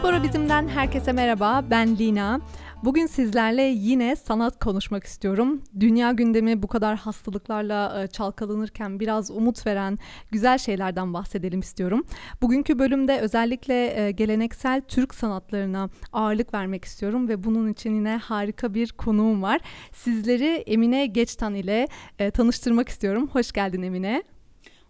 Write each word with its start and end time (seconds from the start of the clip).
Diaspora 0.00 0.22
Bizim'den 0.22 0.68
herkese 0.68 1.12
merhaba. 1.12 1.64
Ben 1.70 1.98
Lina. 1.98 2.40
Bugün 2.84 3.06
sizlerle 3.06 3.62
yine 3.62 4.16
sanat 4.16 4.64
konuşmak 4.64 5.04
istiyorum. 5.04 5.62
Dünya 5.80 6.12
gündemi 6.12 6.62
bu 6.62 6.66
kadar 6.66 6.96
hastalıklarla 6.96 8.02
e, 8.02 8.06
çalkalanırken 8.06 9.00
biraz 9.00 9.30
umut 9.30 9.66
veren 9.66 9.98
güzel 10.30 10.58
şeylerden 10.58 11.14
bahsedelim 11.14 11.60
istiyorum. 11.60 12.04
Bugünkü 12.42 12.78
bölümde 12.78 13.20
özellikle 13.20 14.06
e, 14.06 14.10
geleneksel 14.10 14.82
Türk 14.88 15.14
sanatlarına 15.14 15.90
ağırlık 16.12 16.54
vermek 16.54 16.84
istiyorum 16.84 17.28
ve 17.28 17.44
bunun 17.44 17.68
için 17.72 17.94
yine 17.94 18.16
harika 18.16 18.74
bir 18.74 18.92
konuğum 18.92 19.42
var. 19.42 19.60
Sizleri 19.92 20.46
Emine 20.46 21.06
Geçtan 21.06 21.54
ile 21.54 21.88
e, 22.18 22.30
tanıştırmak 22.30 22.88
istiyorum. 22.88 23.28
Hoş 23.32 23.52
geldin 23.52 23.82
Emine. 23.82 24.22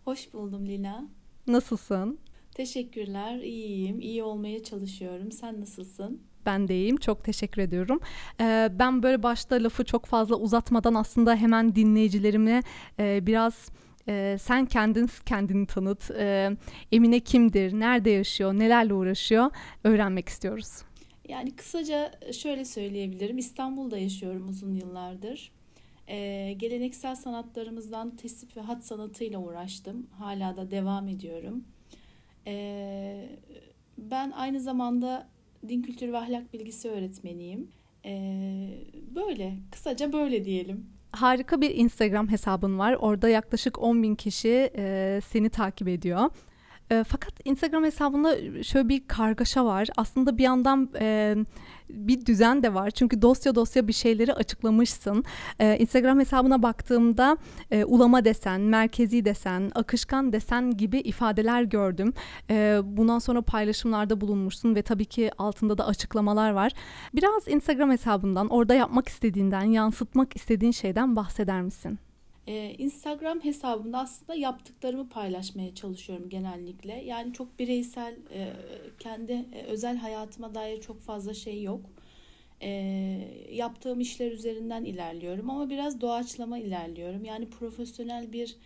Hoş 0.04 0.32
buldum 0.32 0.66
Lina. 0.66 1.04
Nasılsın? 1.46 2.18
Teşekkürler, 2.60 3.38
iyiyim. 3.38 4.00
İyi 4.00 4.22
olmaya 4.22 4.62
çalışıyorum. 4.62 5.32
Sen 5.32 5.60
nasılsın? 5.60 6.22
Ben 6.46 6.68
de 6.68 6.74
iyiyim. 6.74 6.96
Çok 6.96 7.24
teşekkür 7.24 7.62
ediyorum. 7.62 8.00
Ee, 8.40 8.68
ben 8.78 9.02
böyle 9.02 9.22
başta 9.22 9.56
lafı 9.62 9.84
çok 9.84 10.06
fazla 10.06 10.36
uzatmadan 10.36 10.94
aslında 10.94 11.36
hemen 11.36 11.74
dinleyicilerime 11.74 12.62
e, 12.98 13.26
biraz 13.26 13.70
e, 14.08 14.36
sen 14.40 14.66
kendin 14.66 15.10
kendini 15.26 15.66
tanıt. 15.66 16.10
E, 16.10 16.50
Emine 16.92 17.20
kimdir? 17.20 17.72
Nerede 17.72 18.10
yaşıyor? 18.10 18.52
Nelerle 18.52 18.94
uğraşıyor? 18.94 19.50
Öğrenmek 19.84 20.28
istiyoruz. 20.28 20.82
Yani 21.28 21.56
kısaca 21.56 22.12
şöyle 22.32 22.64
söyleyebilirim. 22.64 23.38
İstanbul'da 23.38 23.98
yaşıyorum 23.98 24.48
uzun 24.48 24.74
yıllardır. 24.74 25.52
Ee, 26.08 26.54
geleneksel 26.56 27.14
sanatlarımızdan 27.14 28.16
tesip 28.16 28.56
ve 28.56 28.60
hat 28.60 28.84
sanatıyla 28.84 29.38
uğraştım. 29.38 30.06
Hala 30.18 30.56
da 30.56 30.70
devam 30.70 31.08
ediyorum. 31.08 31.64
Ee, 32.46 33.28
ben 33.98 34.30
aynı 34.30 34.60
zamanda 34.60 35.28
din 35.68 35.82
kültürü 35.82 36.12
ve 36.12 36.18
ahlak 36.18 36.52
bilgisi 36.52 36.88
öğretmeniyim. 36.88 37.68
Ee, 38.04 38.68
böyle, 39.14 39.54
kısaca 39.70 40.12
böyle 40.12 40.44
diyelim. 40.44 40.86
Harika 41.12 41.60
bir 41.60 41.74
Instagram 41.74 42.30
hesabın 42.30 42.78
var. 42.78 42.96
Orada 43.00 43.28
yaklaşık 43.28 43.82
10 43.82 44.02
bin 44.02 44.14
kişi 44.14 44.70
e, 44.76 45.20
seni 45.26 45.50
takip 45.50 45.88
ediyor. 45.88 46.30
E, 46.90 47.04
fakat 47.08 47.32
Instagram 47.44 47.84
hesabında 47.84 48.62
şöyle 48.62 48.88
bir 48.88 49.08
kargaşa 49.08 49.64
var. 49.64 49.88
Aslında 49.96 50.38
bir 50.38 50.42
yandan 50.42 50.90
e, 51.00 51.36
bir 51.94 52.26
düzen 52.26 52.62
de 52.62 52.74
var. 52.74 52.90
Çünkü 52.90 53.22
dosya 53.22 53.54
dosya 53.54 53.88
bir 53.88 53.92
şeyleri 53.92 54.34
açıklamışsın. 54.34 55.24
E, 55.58 55.78
Instagram 55.78 56.20
hesabına 56.20 56.62
baktığımda 56.62 57.36
e, 57.70 57.84
ulama 57.84 58.24
desen, 58.24 58.60
merkezi 58.60 59.24
desen, 59.24 59.72
akışkan 59.74 60.32
desen 60.32 60.76
gibi 60.76 60.98
ifadeler 60.98 61.62
gördüm. 61.62 62.12
E, 62.50 62.80
bundan 62.84 63.18
sonra 63.18 63.42
paylaşımlarda 63.42 64.20
bulunmuşsun 64.20 64.74
ve 64.74 64.82
tabii 64.82 65.04
ki 65.04 65.30
altında 65.38 65.78
da 65.78 65.86
açıklamalar 65.86 66.50
var. 66.50 66.72
Biraz 67.14 67.48
Instagram 67.48 67.90
hesabından, 67.90 68.48
orada 68.48 68.74
yapmak 68.74 69.08
istediğinden, 69.08 69.64
yansıtmak 69.64 70.36
istediğin 70.36 70.72
şeyden 70.72 71.16
bahseder 71.16 71.62
misin? 71.62 71.98
Ee, 72.46 72.74
Instagram 72.78 73.44
hesabımda 73.44 73.98
aslında 73.98 74.34
yaptıklarımı 74.34 75.08
paylaşmaya 75.08 75.74
çalışıyorum 75.74 76.28
genellikle. 76.28 77.04
Yani 77.04 77.32
çok 77.32 77.58
bireysel, 77.58 78.16
e, 78.34 78.52
kendi 78.98 79.32
e, 79.32 79.62
özel 79.62 79.96
hayatıma 79.96 80.54
dair 80.54 80.80
çok 80.80 81.00
fazla 81.00 81.34
şey 81.34 81.62
yok. 81.62 81.80
E, 82.62 82.70
yaptığım 83.52 84.00
işler 84.00 84.32
üzerinden 84.32 84.84
ilerliyorum 84.84 85.50
ama 85.50 85.70
biraz 85.70 86.00
doğaçlama 86.00 86.58
ilerliyorum. 86.58 87.24
Yani 87.24 87.50
profesyonel 87.50 88.32
bir 88.32 88.56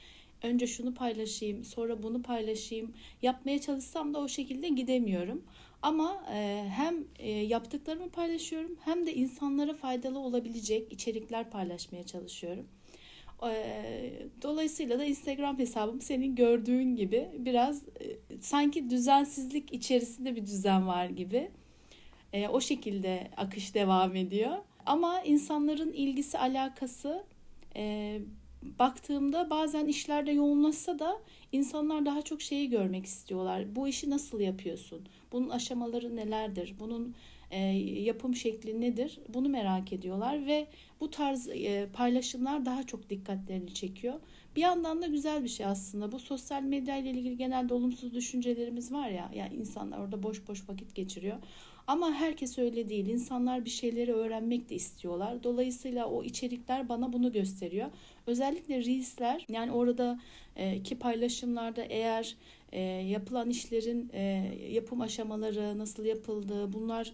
önce 0.42 0.66
şunu 0.66 0.94
paylaşayım, 0.94 1.64
sonra 1.64 2.02
bunu 2.02 2.22
paylaşayım 2.22 2.94
yapmaya 3.22 3.60
çalışsam 3.60 4.14
da 4.14 4.18
o 4.20 4.28
şekilde 4.28 4.68
gidemiyorum. 4.68 5.44
Ama 5.82 6.24
e, 6.32 6.64
hem 6.70 7.04
yaptıklarımı 7.46 8.10
paylaşıyorum 8.10 8.76
hem 8.84 9.06
de 9.06 9.14
insanlara 9.14 9.74
faydalı 9.74 10.18
olabilecek 10.18 10.92
içerikler 10.92 11.50
paylaşmaya 11.50 12.06
çalışıyorum. 12.06 12.66
Dolayısıyla 14.42 14.98
da 14.98 15.04
Instagram 15.04 15.58
hesabım 15.58 16.00
senin 16.00 16.34
gördüğün 16.34 16.96
gibi 16.96 17.28
biraz 17.38 17.82
sanki 18.40 18.90
düzensizlik 18.90 19.72
içerisinde 19.72 20.36
bir 20.36 20.46
düzen 20.46 20.86
var 20.86 21.06
gibi. 21.06 21.50
O 22.50 22.60
şekilde 22.60 23.30
akış 23.36 23.74
devam 23.74 24.16
ediyor. 24.16 24.56
Ama 24.86 25.20
insanların 25.20 25.92
ilgisi 25.92 26.38
alakası 26.38 27.24
baktığımda 28.78 29.50
bazen 29.50 29.86
işlerde 29.86 30.32
yoğunlaşsa 30.32 30.98
da 30.98 31.20
insanlar 31.52 32.06
daha 32.06 32.22
çok 32.22 32.42
şeyi 32.42 32.70
görmek 32.70 33.06
istiyorlar. 33.06 33.76
Bu 33.76 33.88
işi 33.88 34.10
nasıl 34.10 34.40
yapıyorsun? 34.40 35.06
Bunun 35.32 35.48
aşamaları 35.48 36.16
nelerdir? 36.16 36.74
Bunun 36.80 37.14
yapım 37.82 38.34
şekli 38.34 38.80
nedir? 38.80 39.18
Bunu 39.28 39.48
merak 39.48 39.92
ediyorlar 39.92 40.46
ve 40.46 40.66
bu 41.04 41.10
tarz 41.10 41.48
e, 41.48 41.88
paylaşımlar 41.92 42.64
daha 42.64 42.82
çok 42.82 43.10
dikkatlerini 43.10 43.74
çekiyor. 43.74 44.14
Bir 44.56 44.60
yandan 44.60 45.02
da 45.02 45.06
güzel 45.06 45.44
bir 45.44 45.48
şey 45.48 45.66
aslında. 45.66 46.12
Bu 46.12 46.18
sosyal 46.18 46.62
medya 46.62 46.96
ile 46.96 47.10
ilgili 47.10 47.36
genelde 47.36 47.74
olumsuz 47.74 48.14
düşüncelerimiz 48.14 48.92
var 48.92 49.08
ya. 49.08 49.30
Yani 49.34 49.54
insanlar 49.54 49.98
orada 49.98 50.22
boş 50.22 50.48
boş 50.48 50.68
vakit 50.68 50.94
geçiriyor. 50.94 51.36
Ama 51.86 52.12
herkes 52.12 52.58
öyle 52.58 52.88
değil. 52.88 53.06
İnsanlar 53.06 53.64
bir 53.64 53.70
şeyleri 53.70 54.12
öğrenmek 54.12 54.70
de 54.70 54.74
istiyorlar. 54.74 55.42
Dolayısıyla 55.42 56.06
o 56.06 56.24
içerikler 56.24 56.88
bana 56.88 57.12
bunu 57.12 57.32
gösteriyor. 57.32 57.90
Özellikle 58.26 58.84
Reels'ler 58.84 59.46
yani 59.48 59.72
orada 59.72 60.20
e, 60.56 60.82
ki 60.82 60.98
paylaşımlarda 60.98 61.82
eğer 61.82 62.36
e, 62.72 62.80
yapılan 62.82 63.50
işlerin 63.50 64.10
e, 64.12 64.22
yapım 64.70 65.00
aşamaları 65.00 65.78
nasıl 65.78 66.04
yapıldığı 66.04 66.72
bunlar 66.72 67.12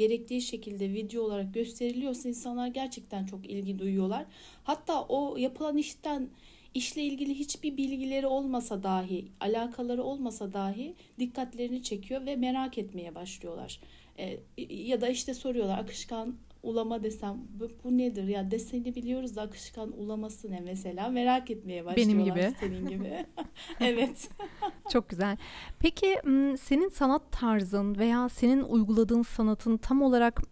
gerektiği 0.00 0.42
şekilde 0.42 0.92
video 0.92 1.22
olarak 1.22 1.54
gösteriliyorsa 1.54 2.28
insanlar 2.28 2.66
gerçekten 2.66 3.26
çok 3.26 3.50
ilgi 3.50 3.78
duyuyorlar. 3.78 4.24
Hatta 4.64 5.02
o 5.02 5.36
yapılan 5.36 5.76
işten 5.76 6.28
işle 6.74 7.02
ilgili 7.02 7.34
hiçbir 7.34 7.76
bilgileri 7.76 8.26
olmasa 8.26 8.82
dahi, 8.82 9.24
alakaları 9.40 10.02
olmasa 10.02 10.52
dahi 10.52 10.94
dikkatlerini 11.18 11.82
çekiyor 11.82 12.26
ve 12.26 12.36
merak 12.36 12.78
etmeye 12.78 13.14
başlıyorlar. 13.14 13.80
E, 14.18 14.38
ya 14.68 15.00
da 15.00 15.08
işte 15.08 15.34
soruyorlar 15.34 15.78
akışkan 15.78 16.34
ulama 16.62 17.02
desem 17.02 17.38
bu, 17.60 17.68
bu 17.84 17.98
nedir? 17.98 18.24
Ya 18.24 18.50
deseni 18.50 18.94
biliyoruz 18.94 19.36
da 19.36 19.42
akışkan 19.42 19.92
ulaması 19.92 20.50
ne 20.50 20.60
mesela? 20.60 21.08
Merak 21.08 21.50
etmeye 21.50 21.84
başlıyorlar 21.84 22.16
benim 22.16 22.34
gibi. 22.34 22.54
senin 22.60 22.86
gibi. 22.86 23.26
Evet. 23.80 24.28
Çok 24.92 25.08
güzel. 25.08 25.36
Peki 25.78 26.16
senin 26.60 26.88
sanat 26.88 27.32
tarzın 27.32 27.98
veya 27.98 28.28
senin 28.28 28.62
uyguladığın 28.62 29.22
sanatın 29.22 29.76
tam 29.76 30.02
olarak 30.02 30.42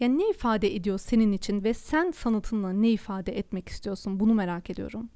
yani 0.00 0.18
ne 0.18 0.30
ifade 0.30 0.74
ediyor 0.74 0.98
senin 0.98 1.32
için 1.32 1.64
ve 1.64 1.74
sen 1.74 2.10
sanatınla 2.10 2.72
ne 2.72 2.90
ifade 2.90 3.38
etmek 3.38 3.68
istiyorsun? 3.68 4.20
Bunu 4.20 4.34
merak 4.34 4.70
ediyorum. 4.70 5.10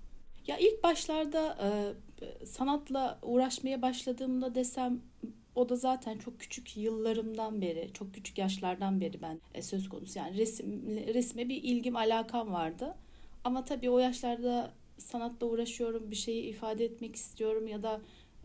Ya 0.46 0.58
ilk 0.58 0.82
başlarda 0.82 1.58
e, 1.62 2.46
sanatla 2.46 3.18
uğraşmaya 3.22 3.82
başladığımda 3.82 4.54
desem 4.54 5.00
o 5.56 5.68
da 5.68 5.76
zaten 5.76 6.18
çok 6.18 6.40
küçük 6.40 6.76
yıllarımdan 6.76 7.62
beri, 7.62 7.90
çok 7.94 8.14
küçük 8.14 8.38
yaşlardan 8.38 9.00
beri 9.00 9.22
ben 9.22 9.40
e, 9.54 9.62
söz 9.62 9.88
konusu. 9.88 10.18
Yani 10.18 10.36
resim, 10.36 10.82
resme 11.14 11.48
bir 11.48 11.62
ilgim, 11.62 11.96
alakam 11.96 12.52
vardı. 12.52 12.94
Ama 13.44 13.64
tabii 13.64 13.90
o 13.90 13.98
yaşlarda 13.98 14.72
sanatla 14.98 15.46
uğraşıyorum, 15.46 16.10
bir 16.10 16.16
şeyi 16.16 16.42
ifade 16.42 16.84
etmek 16.84 17.16
istiyorum 17.16 17.68
ya 17.68 17.82
da 17.82 18.00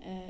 e, 0.06 0.28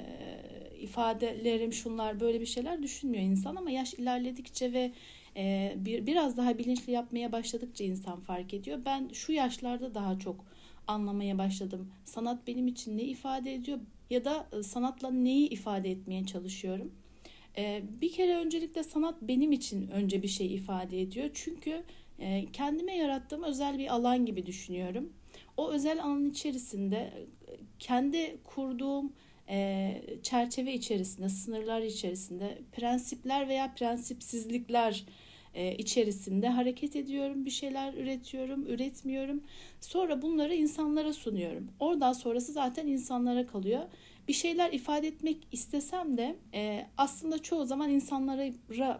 ifadelerim 0.80 1.74
şunlar 1.74 2.20
böyle 2.20 2.42
bir 2.42 2.46
şeyler 2.46 2.84
düşünmüyor 2.84 3.24
insan 3.24 3.56
ama 3.56 3.72
yaş 3.72 3.94
ilerledikçe 3.94 4.74
ve 4.74 4.92
e, 5.38 5.74
bir 5.78 6.06
biraz 6.06 6.38
daha 6.38 6.58
bilinçli 6.58 6.92
yapmaya 6.94 7.32
başladıkça 7.32 7.84
insan 7.84 8.20
fark 8.20 8.54
ediyor. 8.54 8.80
Ben 8.86 9.10
şu 9.14 9.32
yaşlarda 9.32 9.96
daha 9.96 10.20
çok 10.20 10.46
anlamaya 10.88 11.38
başladım. 11.38 11.92
Sanat 12.06 12.48
benim 12.48 12.68
için 12.68 12.98
ne 12.98 13.04
ifade 13.04 13.54
ediyor? 13.54 13.80
Ya 14.12 14.26
da 14.26 14.48
e, 14.60 14.64
sanatla 14.64 15.12
neyi 15.12 15.50
ifade 15.50 15.92
etmeye 15.92 16.26
çalışıyorum. 16.26 16.92
E, 17.58 17.84
bir 18.02 18.12
kere 18.12 18.36
öncelikle 18.36 18.84
sanat 18.84 19.16
benim 19.22 19.52
için 19.52 19.88
önce 19.88 20.24
bir 20.24 20.28
şey 20.28 20.56
ifade 20.56 21.02
ediyor. 21.02 21.30
Çünkü 21.34 21.84
e, 22.20 22.46
kendime 22.54 22.96
yarattığım 22.98 23.44
özel 23.44 23.78
bir 23.78 23.94
alan 23.94 24.26
gibi 24.26 24.46
düşünüyorum. 24.46 25.14
O 25.58 25.72
özel 25.72 26.04
alan 26.04 26.26
içerisinde 26.26 27.14
kendi 27.80 28.38
kurduğum 28.44 29.14
çerçeve 30.24 30.74
içerisinde, 30.74 31.30
sınırlar 31.30 31.82
içerisinde 31.82 32.62
prensipler 32.72 33.48
veya 33.48 33.74
prensipsizlikler 33.74 35.06
içerisinde 35.78 36.50
hareket 36.50 36.96
ediyorum, 36.96 37.46
bir 37.46 37.52
şeyler 37.52 37.94
üretiyorum, 37.94 38.66
üretmiyorum. 38.66 39.44
Sonra 39.82 40.22
bunları 40.22 40.56
insanlara 40.56 41.14
sunuyorum. 41.14 41.68
Oradan 41.80 42.14
sonrası 42.14 42.52
zaten 42.52 42.88
insanlara 42.88 43.48
kalıyor. 43.48 43.82
Bir 44.28 44.34
şeyler 44.34 44.74
ifade 44.74 45.08
etmek 45.08 45.38
istesem 45.52 46.18
de 46.18 46.36
e, 46.54 46.88
aslında 46.98 47.40
çoğu 47.42 47.66
zaman 47.66 47.90
insanlara 47.90 48.44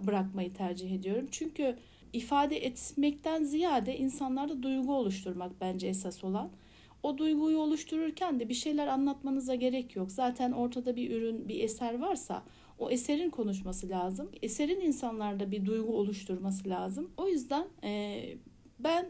bırakmayı 0.08 0.54
tercih 0.54 0.92
ediyorum. 0.92 1.28
Çünkü 1.32 1.76
ifade 2.14 2.66
etmekten 2.66 3.44
ziyade 3.44 3.98
insanlarda 3.98 4.64
duygu 4.64 4.94
oluşturmak 4.94 5.52
bence 5.62 5.88
esas 5.88 6.24
olan. 6.24 6.50
O 7.04 7.18
duyguyu 7.18 7.58
oluştururken 7.58 8.40
de 8.40 8.50
bir 8.50 8.54
şeyler 8.54 8.88
anlatmanıza 8.88 9.56
gerek 9.56 9.96
yok. 9.96 10.12
Zaten 10.12 10.52
ortada 10.52 10.96
bir 10.96 11.12
ürün, 11.12 11.50
bir 11.50 11.64
eser 11.64 12.00
varsa 12.00 12.44
O 12.82 12.90
eserin 12.90 13.30
konuşması 13.30 13.90
lazım. 13.90 14.32
Eserin 14.42 14.82
insanlarda 14.82 15.52
bir 15.52 15.66
duygu 15.66 15.98
oluşturması 15.98 16.70
lazım. 16.70 17.12
O 17.18 17.28
yüzden 17.28 17.68
e, 17.84 18.24
ben 18.80 19.10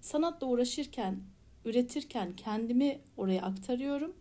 sanatla 0.00 0.46
uğraşırken, 0.46 1.20
üretirken 1.64 2.36
kendimi 2.36 2.98
oraya 3.16 3.42
aktarıyorum. 3.42 4.12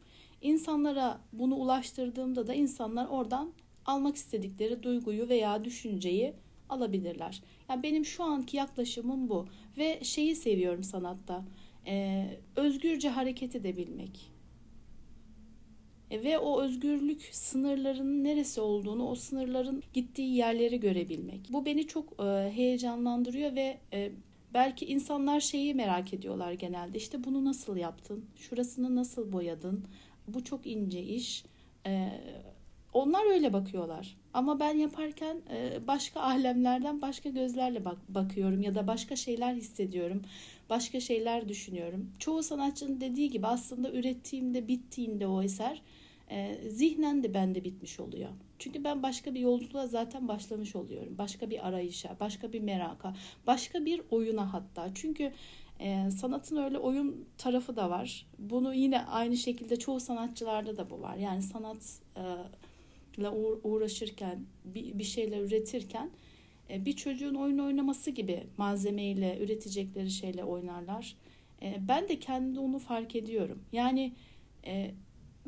İnsanlara 0.42 1.22
bunu 1.34 1.56
ulaştırdığımda 1.56 2.48
da 2.48 2.54
insanlar 2.54 3.08
oradan 3.08 3.54
almak 3.86 4.16
istedikleri 4.16 4.84
duyguyu 4.84 5.30
veya 5.30 5.66
düşünceyi 5.66 6.34
alabilirler. 6.70 7.44
Yani 7.70 7.84
benim 7.84 8.06
şu 8.06 8.24
anki 8.24 8.58
yaklaşımım 8.58 9.30
bu 9.30 9.48
ve 9.78 10.00
şeyi 10.04 10.36
seviyorum 10.36 10.84
sanatta. 10.84 11.46
E, 11.88 12.26
özgürce 12.56 13.10
hareket 13.10 13.56
edebilmek. 13.56 14.32
E, 16.12 16.24
ve 16.24 16.40
o 16.40 16.62
özgürlük 16.62 17.30
sınırlarının 17.32 18.24
neresi 18.24 18.62
olduğunu, 18.62 19.10
o 19.10 19.16
sınırların 19.16 19.84
gittiği 19.94 20.36
yerleri 20.36 20.80
görebilmek. 20.80 21.40
Bu 21.50 21.66
beni 21.66 21.88
çok 21.88 22.24
e, 22.24 22.52
heyecanlandırıyor 22.56 23.56
ve 23.56 23.78
e, 23.94 24.12
belki 24.54 24.86
insanlar 24.86 25.40
şeyi 25.40 25.74
merak 25.74 26.14
ediyorlar 26.14 26.52
genelde. 26.52 26.98
İşte 26.98 27.24
bunu 27.24 27.46
nasıl 27.46 27.78
yaptın? 27.78 28.26
Şurasını 28.36 28.96
nasıl 28.96 29.32
boyadın? 29.32 29.86
Bu 30.28 30.44
çok 30.44 30.68
ince 30.68 31.04
iş. 31.04 31.46
Onlar 32.94 33.32
öyle 33.32 33.54
bakıyorlar. 33.54 34.18
Ama 34.34 34.60
ben 34.60 34.78
yaparken 34.78 35.38
başka 35.88 36.22
alemlerden 36.22 37.02
başka 37.02 37.30
gözlerle 37.30 37.86
bak 37.86 37.98
bakıyorum 38.10 38.62
ya 38.62 38.76
da 38.76 38.88
başka 38.88 39.16
şeyler 39.16 39.54
hissediyorum. 39.54 40.22
Başka 40.70 41.00
şeyler 41.00 41.50
düşünüyorum. 41.50 42.12
Çoğu 42.20 42.44
sanatçının 42.44 43.02
dediği 43.02 43.30
gibi 43.30 43.48
aslında 43.48 43.92
ürettiğimde, 43.92 44.68
bittiğinde 44.68 45.28
o 45.28 45.44
eser 45.44 45.82
e, 46.32 46.58
zihnen 46.70 47.24
de 47.24 47.34
bende 47.34 47.64
bitmiş 47.64 48.00
oluyor. 48.00 48.30
Çünkü 48.60 48.84
ben 48.84 49.04
başka 49.04 49.34
bir 49.34 49.40
yolculuğa 49.40 49.88
zaten 49.88 50.28
başlamış 50.28 50.76
oluyorum. 50.76 51.18
Başka 51.18 51.50
bir 51.50 51.68
arayışa, 51.68 52.18
başka 52.20 52.54
bir 52.54 52.60
meraka, 52.60 53.16
başka 53.48 53.86
bir 53.86 54.02
oyuna 54.12 54.54
hatta. 54.54 54.90
Çünkü 54.96 55.32
e, 55.80 56.12
sanatın 56.12 56.58
öyle 56.58 56.78
oyun 56.78 57.26
tarafı 57.38 57.76
da 57.76 57.90
var. 57.90 58.26
Bunu 58.40 58.74
yine 58.74 59.06
aynı 59.06 59.38
şekilde 59.38 59.80
çoğu 59.80 60.00
sanatçılarda 60.00 60.78
da 60.78 60.90
bu 60.90 61.02
var. 61.02 61.16
Yani 61.16 61.42
sanat 61.42 62.02
e, 62.18 62.22
uğraşırken, 63.64 64.46
bir, 64.66 65.00
bir 65.00 65.04
şeyler 65.04 65.40
üretirken 65.40 66.10
e, 66.70 66.86
bir 66.86 66.94
çocuğun 66.94 67.36
oyun 67.36 67.58
oynaması 67.58 68.12
gibi 68.12 68.44
malzemeyle, 68.58 69.38
üretecekleri 69.40 70.12
şeyle 70.12 70.44
oynarlar. 70.44 71.16
E, 71.62 71.76
ben 71.88 72.10
de 72.10 72.20
kendimde 72.20 72.60
onu 72.60 72.80
fark 72.80 73.16
ediyorum. 73.16 73.64
Yani 73.72 74.14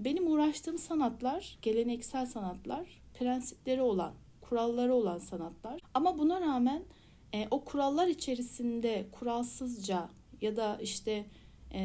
benim 0.05 0.31
uğraştığım 0.31 0.77
sanatlar, 0.77 1.57
geleneksel 1.61 2.25
sanatlar, 2.25 3.01
prensipleri 3.19 3.81
olan, 3.81 4.13
kuralları 4.41 4.93
olan 4.93 5.17
sanatlar. 5.17 5.81
Ama 5.93 6.17
buna 6.17 6.41
rağmen 6.41 6.83
o 7.51 7.63
kurallar 7.63 8.07
içerisinde 8.07 9.05
kuralsızca 9.11 10.09
ya 10.41 10.55
da 10.55 10.77
işte 10.81 11.25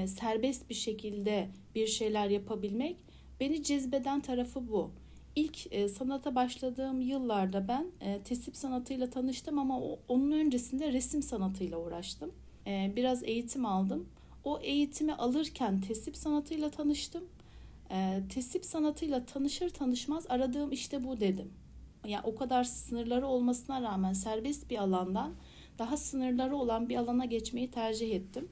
serbest 0.06 0.70
bir 0.70 0.74
şekilde 0.74 1.48
bir 1.74 1.86
şeyler 1.86 2.28
yapabilmek 2.28 2.96
beni 3.40 3.62
cezbeden 3.62 4.20
tarafı 4.20 4.68
bu 4.68 4.90
ilk 5.36 5.72
e, 5.72 5.88
sanata 5.88 6.34
başladığım 6.34 7.00
yıllarda 7.00 7.68
ben 7.68 7.86
e, 8.00 8.22
tesip 8.22 8.56
sanatıyla 8.56 9.10
tanıştım 9.10 9.58
ama 9.58 9.80
o, 9.80 9.98
onun 10.08 10.30
öncesinde 10.30 10.92
resim 10.92 11.22
sanatıyla 11.22 11.78
uğraştım. 11.78 12.32
E, 12.66 12.92
biraz 12.96 13.22
eğitim 13.22 13.66
aldım. 13.66 14.08
O 14.44 14.58
eğitimi 14.60 15.14
alırken 15.14 15.80
tesip 15.80 16.16
sanatıyla 16.16 16.70
tanıştım. 16.70 17.24
E, 17.91 18.23
tesip 18.29 18.65
sanatıyla 18.65 19.27
tanışır 19.27 19.71
tanışmaz 19.71 20.27
aradığım 20.29 20.73
işte 20.73 21.05
bu 21.05 21.21
dedim. 21.21 21.53
Yani 22.06 22.23
o 22.25 22.35
kadar 22.35 22.65
sınırları 22.65 23.27
olmasına 23.27 23.83
rağmen 23.83 24.12
serbest 24.12 24.71
bir 24.71 24.79
alandan 24.79 25.35
daha 25.79 25.97
sınırları 25.97 26.56
olan 26.56 26.88
bir 26.88 26.97
alana 26.97 27.25
geçmeyi 27.25 27.71
tercih 27.71 28.15
ettim. 28.15 28.49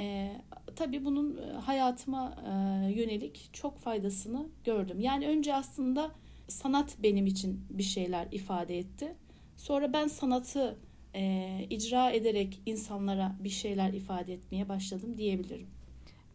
E, 0.00 0.32
tabii 0.76 1.04
bunun 1.04 1.36
e, 1.36 1.52
hayatıma 1.52 2.36
e, 2.46 2.50
yönelik 2.92 3.50
çok 3.52 3.78
faydasını 3.78 4.46
gördüm. 4.64 5.00
Yani 5.00 5.28
önce 5.28 5.54
aslında 5.54 6.10
sanat 6.48 6.96
benim 7.02 7.26
için 7.26 7.64
bir 7.70 7.82
şeyler 7.82 8.28
ifade 8.32 8.78
etti. 8.78 9.14
Sonra 9.56 9.92
ben 9.92 10.08
sanatı 10.08 10.78
e, 11.14 11.66
icra 11.70 12.10
ederek 12.10 12.60
insanlara 12.66 13.36
bir 13.40 13.48
şeyler 13.48 13.92
ifade 13.92 14.34
etmeye 14.34 14.68
başladım 14.68 15.18
diyebilirim. 15.18 15.75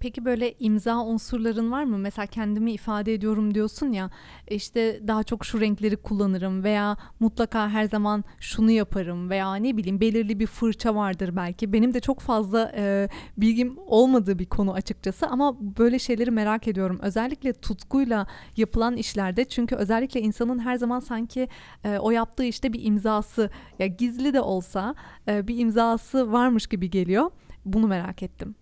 Peki 0.01 0.25
böyle 0.25 0.53
imza 0.59 1.05
unsurların 1.05 1.71
var 1.71 1.83
mı? 1.83 1.97
Mesela 1.97 2.25
kendimi 2.25 2.71
ifade 2.71 3.13
ediyorum 3.13 3.53
diyorsun 3.53 3.91
ya 3.91 4.09
işte 4.47 5.01
daha 5.07 5.23
çok 5.23 5.45
şu 5.45 5.61
renkleri 5.61 5.97
kullanırım 5.97 6.63
veya 6.63 6.97
mutlaka 7.19 7.69
her 7.69 7.83
zaman 7.83 8.23
şunu 8.39 8.71
yaparım 8.71 9.29
veya 9.29 9.55
ne 9.55 9.77
bileyim 9.77 10.01
belirli 10.01 10.39
bir 10.39 10.47
fırça 10.47 10.95
vardır 10.95 11.35
belki. 11.35 11.73
Benim 11.73 11.93
de 11.93 11.99
çok 11.99 12.19
fazla 12.19 12.71
e, 12.75 13.09
bilgim 13.37 13.77
olmadığı 13.87 14.39
bir 14.39 14.45
konu 14.45 14.73
açıkçası 14.73 15.27
ama 15.27 15.57
böyle 15.77 15.99
şeyleri 15.99 16.31
merak 16.31 16.67
ediyorum. 16.67 16.99
Özellikle 17.01 17.53
tutkuyla 17.53 18.27
yapılan 18.57 18.97
işlerde 18.97 19.45
çünkü 19.45 19.75
özellikle 19.75 20.21
insanın 20.21 20.59
her 20.59 20.75
zaman 20.75 20.99
sanki 20.99 21.47
e, 21.83 21.97
o 21.97 22.11
yaptığı 22.11 22.43
işte 22.43 22.73
bir 22.73 22.83
imzası 22.85 23.49
ya 23.79 23.87
gizli 23.87 24.33
de 24.33 24.41
olsa 24.41 24.95
e, 25.27 25.47
bir 25.47 25.57
imzası 25.57 26.31
varmış 26.31 26.67
gibi 26.67 26.89
geliyor. 26.89 27.31
Bunu 27.65 27.87
merak 27.87 28.23
ettim. 28.23 28.55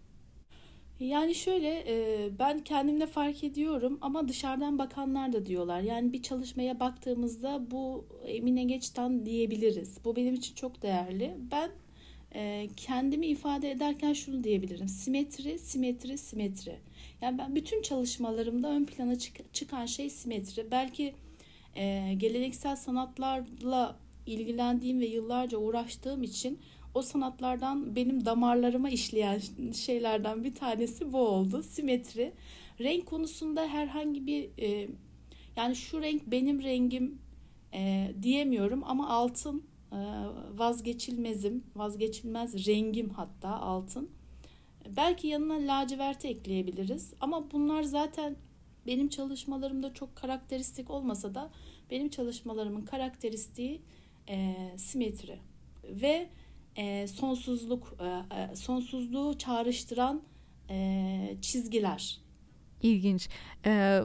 Yani 0.99 1.35
şöyle 1.35 1.83
e, 1.87 2.29
ben 2.39 2.59
kendimde 2.59 3.07
fark 3.07 3.43
ediyorum 3.43 3.97
ama 4.01 4.27
dışarıdan 4.27 4.77
bakanlar 4.79 5.33
da 5.33 5.45
diyorlar. 5.45 5.81
Yani 5.81 6.13
bir 6.13 6.21
çalışmaya 6.21 6.79
baktığımızda 6.79 7.71
bu 7.71 8.05
Emine 8.25 8.63
Geçtan 8.63 9.25
diyebiliriz. 9.25 9.97
Bu 10.05 10.15
benim 10.15 10.33
için 10.33 10.55
çok 10.55 10.81
değerli. 10.81 11.37
Ben 11.51 11.71
e, 12.35 12.67
kendimi 12.77 13.27
ifade 13.27 13.71
ederken 13.71 14.13
şunu 14.13 14.43
diyebilirim. 14.43 14.87
Simetri, 14.87 15.59
simetri, 15.59 16.17
simetri. 16.17 16.75
Yani 17.21 17.37
ben 17.37 17.55
bütün 17.55 17.81
çalışmalarımda 17.81 18.69
ön 18.69 18.85
plana 18.85 19.15
çıkan 19.53 19.85
şey 19.85 20.09
simetri. 20.09 20.71
Belki 20.71 21.13
e, 21.75 22.13
geleneksel 22.17 22.75
sanatlarla 22.75 23.95
ilgilendiğim 24.25 24.99
ve 24.99 25.05
yıllarca 25.05 25.57
uğraştığım 25.57 26.23
için 26.23 26.59
o 26.93 27.01
sanatlardan 27.01 27.95
benim 27.95 28.25
damarlarıma 28.25 28.89
işleyen 28.89 29.41
şeylerden 29.73 30.43
bir 30.43 30.55
tanesi 30.55 31.13
bu 31.13 31.17
oldu. 31.17 31.63
Simetri. 31.63 32.33
Renk 32.79 33.05
konusunda 33.05 33.67
herhangi 33.67 34.27
bir 34.27 34.49
e, 34.57 34.89
yani 35.55 35.75
şu 35.75 36.01
renk 36.01 36.21
benim 36.27 36.63
rengim 36.63 37.19
e, 37.73 38.11
diyemiyorum 38.21 38.83
ama 38.85 39.09
altın 39.09 39.63
e, 39.91 39.97
vazgeçilmezim, 40.57 41.63
vazgeçilmez 41.75 42.67
rengim 42.67 43.09
hatta 43.09 43.49
altın. 43.49 44.09
Belki 44.95 45.27
yanına 45.27 45.73
laciverti 45.73 46.27
ekleyebiliriz 46.27 47.13
ama 47.21 47.51
bunlar 47.51 47.83
zaten 47.83 48.35
benim 48.87 49.09
çalışmalarımda 49.09 49.93
çok 49.93 50.15
karakteristik 50.15 50.89
olmasa 50.89 51.35
da 51.35 51.51
benim 51.91 52.09
çalışmalarımın 52.09 52.81
karakteristiği 52.81 53.81
e, 54.29 54.55
simetri 54.77 55.39
ve 55.83 56.29
e, 56.79 57.07
sonsuzluk, 57.07 57.95
e, 57.99 58.35
e, 58.41 58.55
sonsuzluğu 58.55 59.37
çağrıştıran 59.37 60.21
çizgiler. 61.41 62.21
İlginç. 62.81 63.29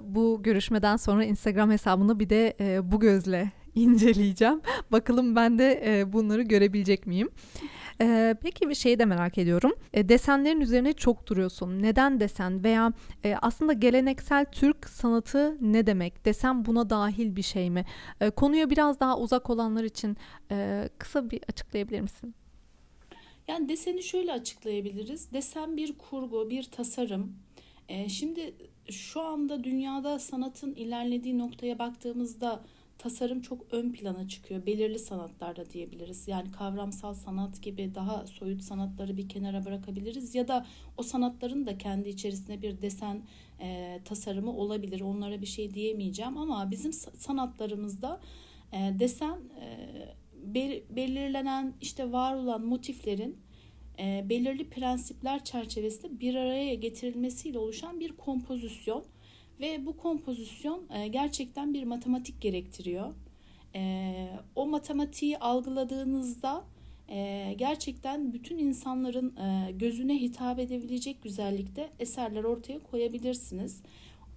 Bu 0.03 0.43
görüşmeden 0.43 0.97
sonra 0.97 1.25
Instagram 1.25 1.71
hesabını 1.71 2.19
bir 2.19 2.29
de 2.29 2.57
bu 2.85 3.01
gözle 3.01 3.53
inceleyeceğim. 3.75 4.61
Bakalım 4.93 5.37
ben 5.37 5.59
de 5.59 6.05
bunları 6.13 6.43
görebilecek 6.43 7.07
miyim? 7.07 7.29
Peki 8.43 8.69
bir 8.69 8.75
şeyi 8.75 8.99
de 8.99 9.05
merak 9.05 9.39
ediyorum. 9.39 9.73
Desenlerin 9.95 10.61
üzerine 10.61 10.93
çok 10.93 11.27
duruyorsun. 11.27 11.83
Neden 11.83 12.21
desen 12.21 12.65
veya 12.65 12.93
aslında 13.43 13.73
geleneksel 13.73 14.45
Türk 14.53 14.89
sanatı 14.89 15.59
ne 15.61 15.87
demek? 15.87 16.25
Desen 16.25 16.65
buna 16.65 16.91
dahil 16.91 17.37
bir 17.37 17.43
şey 17.43 17.71
mi? 17.71 17.85
E, 18.21 18.31
konuya 18.31 18.71
biraz 18.71 19.01
daha 19.01 19.19
uzak 19.19 19.51
olanlar 19.51 19.85
için 19.85 20.17
kısa 20.99 21.31
bir 21.31 21.41
açıklayabilir 21.49 22.01
misin? 22.01 22.35
Yani 23.49 23.69
deseni 23.69 24.03
şöyle 24.03 24.33
açıklayabiliriz. 24.33 25.33
Desen 25.33 25.77
bir 25.77 25.99
kurgu, 25.99 26.51
bir 26.51 26.63
tasarım. 26.63 27.37
E, 27.89 28.09
şimdi 28.09 28.55
şu 28.91 29.21
anda 29.21 29.65
dünyada 29.65 30.19
sanatın 30.19 30.75
ilerlediği 30.75 31.39
noktaya 31.39 31.79
baktığımızda 31.79 32.65
tasarım 32.99 33.41
çok 33.41 33.73
ön 33.73 33.93
plana 33.93 34.29
çıkıyor. 34.29 34.67
Belirli 34.67 34.99
sanatlarda 34.99 35.71
diyebiliriz. 35.71 36.29
Yani 36.29 36.51
kavramsal 36.51 37.15
sanat 37.15 37.63
gibi 37.63 37.95
daha 37.95 38.27
soyut 38.27 38.63
sanatları 38.63 39.17
bir 39.17 39.29
kenara 39.29 39.65
bırakabiliriz. 39.65 40.35
Ya 40.35 40.49
da 40.49 40.67
o 40.97 41.03
sanatların 41.03 41.67
da 41.67 41.79
kendi 41.79 42.09
içerisinde 42.09 42.63
bir 42.63 42.83
desen 42.83 43.23
e, 43.61 44.01
tasarımı 44.05 44.57
olabilir. 44.57 45.01
Onlara 45.01 45.41
bir 45.41 45.47
şey 45.47 45.75
diyemeyeceğim 45.75 46.39
ama 46.39 46.71
bizim 46.71 46.93
sanatlarımızda 46.93 48.21
e, 48.73 48.99
desen... 48.99 49.39
E, 49.61 50.24
belirlenen 50.91 51.75
işte 51.81 52.13
var 52.13 52.35
olan 52.35 52.67
motiflerin 52.67 53.37
e, 53.99 54.25
belirli 54.29 54.69
prensipler 54.69 55.45
çerçevesinde 55.45 56.21
bir 56.21 56.35
araya 56.35 56.75
getirilmesiyle 56.75 57.59
oluşan 57.59 58.01
bir 58.01 58.13
kompozisyon 58.13 59.05
ve 59.61 59.87
bu 59.87 59.97
kompozisyon 59.97 60.83
e, 60.91 61.09
gerçekten 61.09 61.75
bir 61.75 61.85
matematik 61.85 62.41
gerektiriyor. 62.41 63.15
E, 63.75 64.15
o 64.55 64.67
matematiği 64.67 65.39
algıladığınızda 65.39 66.65
e, 67.09 67.55
gerçekten 67.59 68.33
bütün 68.33 68.59
insanların 68.59 69.37
e, 69.37 69.73
gözüne 69.73 70.21
hitap 70.21 70.59
edebilecek 70.59 71.23
güzellikte 71.23 71.91
eserler 71.99 72.45
ortaya 72.45 72.79
koyabilirsiniz. 72.79 73.83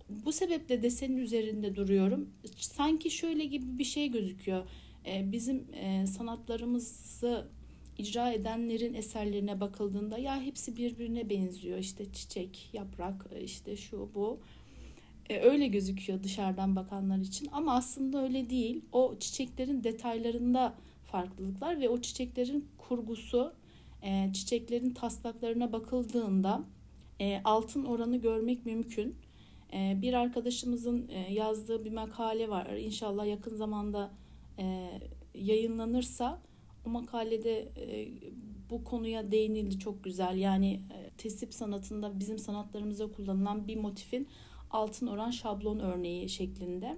Bu 0.09 0.31
sebeple 0.31 0.83
desenin 0.83 1.17
üzerinde 1.17 1.75
duruyorum. 1.75 2.29
Sanki 2.55 3.11
şöyle 3.11 3.45
gibi 3.45 3.79
bir 3.79 3.83
şey 3.83 4.11
gözüküyor. 4.11 4.67
E, 5.07 5.31
bizim 5.31 5.67
e, 5.73 6.07
sanatlarımızı 6.07 7.47
icra 7.97 8.31
edenlerin 8.31 8.93
eserlerine 8.93 9.59
bakıldığında 9.59 10.17
ya 10.17 10.41
hepsi 10.41 10.77
birbirine 10.77 11.29
benziyor. 11.29 11.77
İşte 11.77 12.11
çiçek, 12.13 12.69
yaprak, 12.73 13.25
e, 13.31 13.41
işte 13.43 13.77
şu 13.77 14.09
bu. 14.15 14.39
E, 15.29 15.39
öyle 15.39 15.67
gözüküyor 15.67 16.23
dışarıdan 16.23 16.75
bakanlar 16.75 17.17
için 17.17 17.49
ama 17.51 17.75
aslında 17.75 18.23
öyle 18.23 18.49
değil. 18.49 18.81
O 18.91 19.15
çiçeklerin 19.19 19.83
detaylarında 19.83 20.73
farklılıklar 21.05 21.79
ve 21.81 21.89
o 21.89 22.01
çiçeklerin 22.01 22.67
kurgusu, 22.77 23.53
çiçeklerin 24.33 24.89
taslaklarına 24.89 25.73
bakıldığında 25.73 26.63
altın 27.43 27.85
oranı 27.85 28.17
görmek 28.17 28.65
mümkün. 28.65 29.15
Bir 29.73 30.13
arkadaşımızın 30.13 31.11
yazdığı 31.31 31.85
bir 31.85 31.91
makale 31.91 32.49
var. 32.49 32.67
İnşallah 32.77 33.27
yakın 33.27 33.55
zamanda 33.55 34.11
e, 34.59 34.89
yayınlanırsa 35.33 36.41
o 36.85 36.89
makalede 36.89 37.59
e, 37.59 38.07
bu 38.69 38.83
konuya 38.83 39.31
değinildi 39.31 39.79
çok 39.79 40.03
güzel. 40.03 40.37
Yani 40.37 40.73
e, 40.73 41.09
tesip 41.17 41.53
sanatında 41.53 42.19
bizim 42.19 42.39
sanatlarımızda 42.39 43.11
kullanılan 43.11 43.67
bir 43.67 43.75
motifin 43.75 44.27
altın 44.71 45.07
oran 45.07 45.31
şablon 45.31 45.79
örneği 45.79 46.29
şeklinde. 46.29 46.97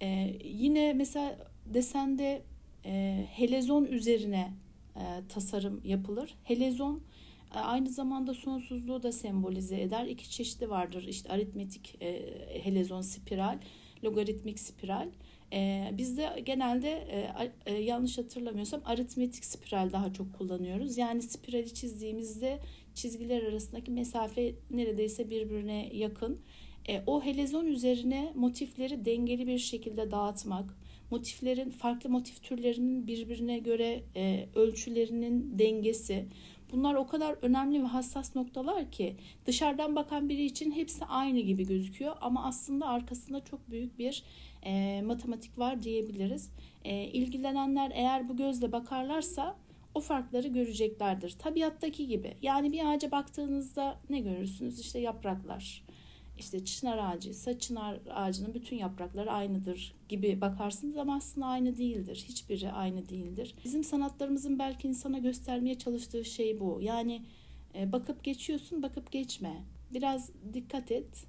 E, 0.00 0.36
yine 0.44 0.92
mesela 0.92 1.52
desende 1.66 2.42
e, 2.84 3.24
helezon 3.30 3.84
üzerine 3.84 4.52
e, 4.96 5.02
tasarım 5.28 5.80
yapılır. 5.84 6.34
Helezon 6.44 7.02
e, 7.54 7.58
aynı 7.58 7.88
zamanda 7.88 8.34
sonsuzluğu 8.34 9.02
da 9.02 9.12
sembolize 9.12 9.80
eder. 9.80 10.06
İki 10.06 10.30
çeşidi 10.30 10.70
vardır. 10.70 11.04
İşte 11.08 11.32
aritmetik 11.32 12.02
e, 12.02 12.38
helezon 12.62 13.00
spiral, 13.00 13.58
logaritmik 14.04 14.60
spiral. 14.60 15.08
E, 15.52 15.90
bizde 15.98 16.42
genelde 16.46 16.90
e, 16.90 17.52
e, 17.66 17.74
yanlış 17.74 18.18
hatırlamıyorsam 18.18 18.80
aritmetik 18.84 19.44
spiral 19.44 19.92
daha 19.92 20.12
çok 20.12 20.32
kullanıyoruz. 20.32 20.98
Yani 20.98 21.22
spirali 21.22 21.74
çizdiğimizde 21.74 22.58
çizgiler 22.94 23.42
arasındaki 23.42 23.90
mesafe 23.90 24.54
neredeyse 24.70 25.30
birbirine 25.30 25.90
yakın. 25.92 26.40
E, 26.88 27.02
o 27.06 27.22
helezon 27.24 27.66
üzerine 27.66 28.32
motifleri 28.34 29.04
dengeli 29.04 29.46
bir 29.46 29.58
şekilde 29.58 30.10
dağıtmak, 30.10 30.76
motiflerin 31.10 31.70
farklı 31.70 32.10
motif 32.10 32.42
türlerinin 32.42 33.06
birbirine 33.06 33.58
göre 33.58 34.02
e, 34.16 34.48
ölçülerinin 34.54 35.58
dengesi. 35.58 36.26
Bunlar 36.72 36.94
o 36.94 37.06
kadar 37.06 37.36
önemli 37.42 37.82
ve 37.82 37.86
hassas 37.86 38.36
noktalar 38.36 38.90
ki 38.90 39.16
dışarıdan 39.46 39.96
bakan 39.96 40.28
biri 40.28 40.44
için 40.44 40.72
hepsi 40.72 41.04
aynı 41.04 41.40
gibi 41.40 41.66
gözüküyor 41.66 42.16
ama 42.20 42.44
aslında 42.44 42.86
arkasında 42.86 43.44
çok 43.44 43.70
büyük 43.70 43.98
bir 43.98 44.22
e, 44.62 45.02
matematik 45.02 45.58
var 45.58 45.82
diyebiliriz. 45.82 46.50
E, 46.84 47.04
ilgilenenler 47.04 47.92
eğer 47.94 48.28
bu 48.28 48.36
gözle 48.36 48.72
bakarlarsa 48.72 49.56
o 49.94 50.00
farkları 50.00 50.48
göreceklerdir. 50.48 51.30
Tabiattaki 51.30 52.06
gibi. 52.06 52.36
Yani 52.42 52.72
bir 52.72 52.92
ağaca 52.92 53.10
baktığınızda 53.10 53.98
ne 54.10 54.20
görürsünüz? 54.20 54.80
İşte 54.80 54.98
yapraklar, 54.98 55.84
işte 56.42 56.64
çınar 56.64 56.98
ağacıysa 56.98 57.58
çınar 57.58 57.98
ağacının 58.10 58.54
bütün 58.54 58.76
yaprakları 58.76 59.30
aynıdır 59.32 59.94
gibi 60.08 60.40
bakarsınız 60.40 60.96
ama 60.96 61.16
aslında 61.16 61.46
aynı 61.46 61.76
değildir. 61.76 62.24
Hiçbiri 62.28 62.72
aynı 62.72 63.08
değildir. 63.08 63.54
Bizim 63.64 63.84
sanatlarımızın 63.84 64.58
belki 64.58 64.88
insana 64.88 65.18
göstermeye 65.18 65.78
çalıştığı 65.78 66.24
şey 66.24 66.60
bu. 66.60 66.78
Yani 66.82 67.22
e, 67.74 67.92
bakıp 67.92 68.24
geçiyorsun, 68.24 68.82
bakıp 68.82 69.12
geçme. 69.12 69.64
Biraz 69.94 70.30
dikkat 70.52 70.90
et, 70.92 71.26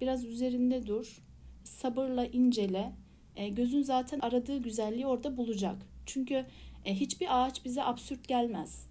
biraz 0.00 0.24
üzerinde 0.24 0.86
dur, 0.86 1.22
sabırla 1.64 2.26
incele. 2.26 2.92
E, 3.36 3.48
gözün 3.48 3.82
zaten 3.82 4.20
aradığı 4.20 4.58
güzelliği 4.58 5.06
orada 5.06 5.36
bulacak. 5.36 5.76
Çünkü 6.06 6.46
e, 6.84 6.94
hiçbir 6.94 7.26
ağaç 7.30 7.64
bize 7.64 7.82
absürt 7.82 8.28
gelmez. 8.28 8.86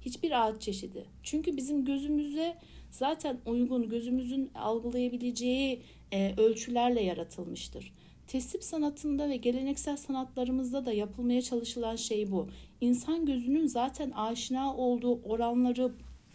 Hiçbir 0.00 0.46
ağaç 0.46 0.62
çeşidi. 0.62 1.04
Çünkü 1.22 1.56
bizim 1.56 1.84
gözümüze 1.84 2.56
zaten 2.90 3.38
uygun 3.46 3.88
gözümüzün 3.88 4.50
algılayabileceği 4.54 5.80
e, 6.12 6.34
ölçülerle 6.36 7.02
yaratılmıştır. 7.02 7.92
Tesip 8.26 8.64
sanatında 8.64 9.28
ve 9.28 9.36
geleneksel 9.36 9.96
sanatlarımızda 9.96 10.86
da 10.86 10.92
yapılmaya 10.92 11.42
çalışılan 11.42 11.96
şey 11.96 12.30
bu. 12.30 12.48
İnsan 12.80 13.26
gözünün 13.26 13.66
zaten 13.66 14.10
aşina 14.10 14.76
olduğu 14.76 15.22
oranları 15.22 15.92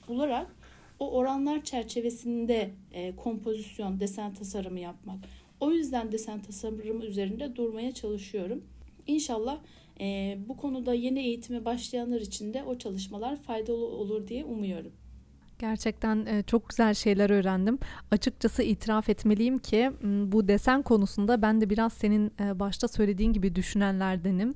bularak 0.08 0.56
o 1.00 1.12
oranlar 1.12 1.64
çerçevesinde 1.64 2.72
e, 2.92 3.16
kompozisyon, 3.16 4.00
desen 4.00 4.34
tasarımı 4.34 4.80
yapmak. 4.80 5.20
O 5.60 5.72
yüzden 5.72 6.12
desen 6.12 6.42
tasarımı 6.42 7.06
üzerinde 7.06 7.56
durmaya 7.56 7.92
çalışıyorum. 7.92 8.64
İnşallah 9.08 9.58
e, 10.00 10.38
bu 10.48 10.58
konuda 10.58 10.94
yeni 10.94 11.20
eğitime 11.20 11.66
başlayanlar 11.66 12.22
için 12.22 12.54
de 12.54 12.64
o 12.64 12.78
çalışmalar 12.78 13.36
faydalı 13.36 13.86
olur 13.86 14.28
diye 14.28 14.46
umuyorum. 14.46 14.92
Gerçekten 15.60 16.26
e, 16.26 16.44
çok 16.44 16.70
güzel 16.70 16.94
şeyler 16.94 17.30
öğrendim. 17.30 17.80
Açıkçası 18.12 18.64
itiraf 18.64 19.10
etmeliyim 19.10 19.58
ki 19.58 19.92
bu 20.04 20.48
desen 20.48 20.82
konusunda 20.82 21.42
ben 21.42 21.62
de 21.62 21.70
biraz 21.70 21.94
senin 21.94 22.32
e, 22.40 22.60
başta 22.60 22.88
söylediğin 22.88 23.34
gibi 23.34 23.56
düşünenlerdenim 23.56 24.54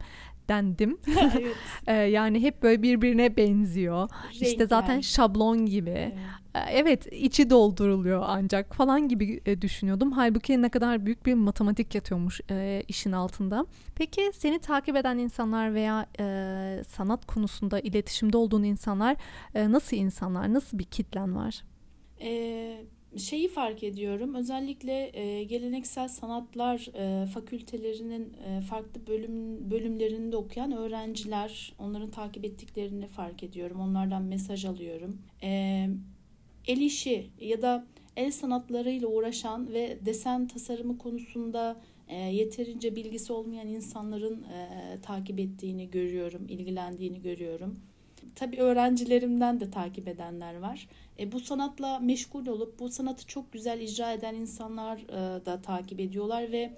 dendim. 0.50 0.98
evet. 1.40 1.56
Ee, 1.88 1.94
yani 1.96 2.42
hep 2.42 2.64
böyle 2.64 2.82
birbirine 2.82 3.38
benziyor. 3.38 4.10
Renkler. 4.24 4.48
İşte 4.48 4.68
zaten 4.68 5.02
şablon 5.02 5.66
gibi. 5.66 5.90
Evet. 5.90 6.14
Ee, 6.56 6.60
evet 6.72 7.14
içi 7.14 7.50
dolduruluyor 7.50 8.24
ancak 8.28 8.76
falan 8.76 9.08
gibi 9.08 9.42
e, 9.46 9.62
düşünüyordum. 9.62 10.12
Halbuki 10.12 10.62
ne 10.62 10.70
kadar 10.70 11.06
büyük 11.06 11.26
bir 11.26 11.34
matematik 11.34 11.96
yatıyormuş 11.96 12.42
e, 12.52 12.84
işin 12.88 13.12
altında. 13.12 13.66
Peki 13.96 14.32
seni 14.34 14.60
takip 14.60 14.96
eden 14.96 15.18
insanlar 15.18 15.74
veya 15.74 16.06
e, 16.20 16.84
sanat 16.88 17.26
konusunda 17.26 17.80
iletişimde 17.80 18.38
olduğun 18.38 18.64
insanlar 18.64 19.18
e, 19.56 19.72
nasıl 19.72 19.98
insanlar? 19.98 20.54
Nasıl 20.54 20.80
bir 20.80 20.84
kitlen 20.84 21.36
var? 21.36 21.64
Eee 22.20 22.86
şeyi 23.18 23.48
fark 23.48 23.84
ediyorum. 23.84 24.36
Özellikle 24.36 25.20
e, 25.20 25.44
geleneksel 25.44 26.08
sanatlar 26.08 26.88
e, 26.94 27.26
fakültelerinin 27.26 28.34
e, 28.34 28.62
farklı 28.62 29.08
bölüm 29.08 29.72
bölümlerinde 29.72 30.38
okuyan 30.38 30.72
öğrenciler, 30.72 31.74
onların 31.80 32.12
takip 32.12 32.46
ettiklerini 32.46 33.08
fark 33.08 33.44
ediyorum. 33.44 33.80
Onlardan 33.80 34.24
mesaj 34.24 34.66
alıyorum. 34.66 35.22
E, 35.44 35.90
el 36.70 36.82
işi 36.82 37.30
ya 37.42 37.62
da 37.62 37.86
el 38.16 38.32
sanatlarıyla 38.32 39.08
uğraşan 39.08 39.74
ve 39.74 39.98
desen 40.06 40.48
tasarımı 40.48 40.98
konusunda 40.98 41.82
e, 42.08 42.16
yeterince 42.16 42.96
bilgisi 42.96 43.34
olmayan 43.34 43.68
insanların 43.68 44.44
e, 44.44 44.98
takip 45.02 45.40
ettiğini 45.40 45.92
görüyorum, 45.92 46.48
ilgilendiğini 46.50 47.22
görüyorum. 47.22 47.80
Tabii 48.36 48.58
öğrencilerimden 48.58 49.60
de 49.60 49.72
takip 49.72 50.08
edenler 50.08 50.60
var. 50.60 50.88
E, 51.20 51.32
bu 51.32 51.40
sanatla 51.40 52.00
meşgul 52.00 52.48
olup 52.48 52.80
bu 52.80 52.90
sanatı 52.90 53.28
çok 53.28 53.54
güzel 53.54 53.82
icra 53.82 54.14
eden 54.14 54.36
insanlar 54.36 54.98
e, 54.98 55.46
da 55.46 55.62
takip 55.62 56.00
ediyorlar 56.00 56.52
ve 56.52 56.74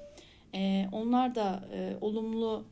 e, 0.56 0.86
onlar 0.92 1.36
da 1.36 1.64
e, 1.74 1.98
olumlu 2.02 2.66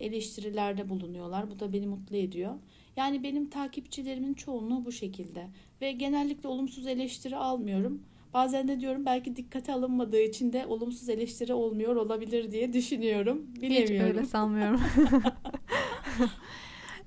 eleştirilerde 0.00 0.88
bulunuyorlar. 0.88 1.50
Bu 1.50 1.60
da 1.60 1.72
beni 1.72 1.86
mutlu 1.86 2.16
ediyor. 2.16 2.54
Yani 2.96 3.22
benim 3.22 3.50
takipçilerimin 3.50 4.34
çoğunluğu 4.34 4.84
bu 4.84 4.92
şekilde 4.92 5.46
ve 5.80 5.92
genellikle 5.92 6.48
olumsuz 6.48 6.86
eleştiri 6.86 7.36
almıyorum. 7.36 8.02
Bazen 8.34 8.68
de 8.68 8.80
diyorum 8.80 9.06
belki 9.06 9.36
dikkate 9.36 9.72
alınmadığı 9.72 10.20
için 10.20 10.52
de 10.52 10.66
olumsuz 10.66 11.08
eleştiri 11.08 11.54
olmuyor 11.54 11.96
olabilir 11.96 12.50
diye 12.50 12.72
düşünüyorum. 12.72 13.46
Bilemiyorum. 13.60 13.94
Hiç 13.94 14.00
öyle 14.00 14.24
sanmıyorum. 14.26 14.80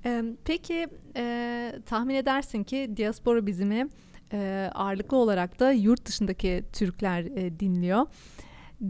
Peki 0.44 0.86
e, 1.16 1.72
tahmin 1.86 2.14
edersin 2.14 2.64
ki 2.64 2.90
diaspora 2.96 3.46
bizimi 3.46 3.88
e, 4.32 4.70
ağırlıklı 4.74 5.16
olarak 5.16 5.60
da 5.60 5.72
yurt 5.72 6.06
dışındaki 6.06 6.62
Türkler 6.72 7.22
e, 7.22 7.60
dinliyor. 7.60 8.06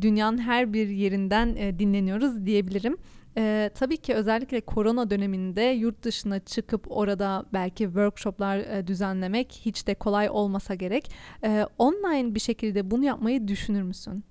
Dünyanın 0.00 0.38
her 0.38 0.73
bir 0.73 0.88
yerinden 0.88 1.57
e, 1.57 1.78
dinleniyoruz 1.78 2.47
diyebilirim. 2.47 2.97
E, 3.37 3.70
tabii 3.75 3.96
ki 3.96 4.14
özellikle 4.14 4.60
korona 4.60 5.10
döneminde 5.10 5.62
yurt 5.62 6.02
dışına 6.02 6.40
çıkıp 6.40 6.87
orada 6.90 7.46
belki 7.52 7.84
workshoplar 7.84 8.58
e, 8.58 8.87
düzenlemek 8.87 9.52
hiç 9.52 9.87
de 9.87 9.94
kolay 9.94 10.30
olmasa 10.30 10.75
gerek. 10.75 11.10
E, 11.44 11.66
online 11.78 12.34
bir 12.34 12.40
şekilde 12.40 12.90
bunu 12.90 13.04
yapmayı 13.04 13.49
düşünür 13.49 13.82
müsün? 13.82 14.25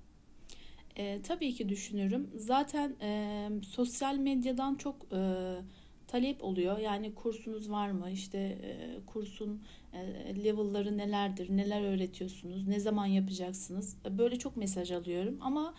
E, 0.96 1.22
tabii 1.22 1.54
ki 1.54 1.68
düşünürüm. 1.68 2.30
Zaten 2.36 2.96
e, 3.00 3.48
sosyal 3.62 4.16
medyadan 4.16 4.74
çok 4.74 4.96
e, 5.12 5.20
talep 6.06 6.44
oluyor. 6.44 6.78
Yani 6.78 7.14
kursunuz 7.14 7.70
var 7.70 7.90
mı? 7.90 8.10
İşte 8.10 8.38
e, 8.38 9.00
kursun 9.06 9.62
e, 9.92 10.44
level'ları 10.44 10.98
nelerdir? 10.98 11.56
Neler 11.56 11.82
öğretiyorsunuz? 11.82 12.68
Ne 12.68 12.80
zaman 12.80 13.06
yapacaksınız? 13.06 13.96
Böyle 14.10 14.38
çok 14.38 14.56
mesaj 14.56 14.90
alıyorum 14.90 15.38
ama 15.40 15.74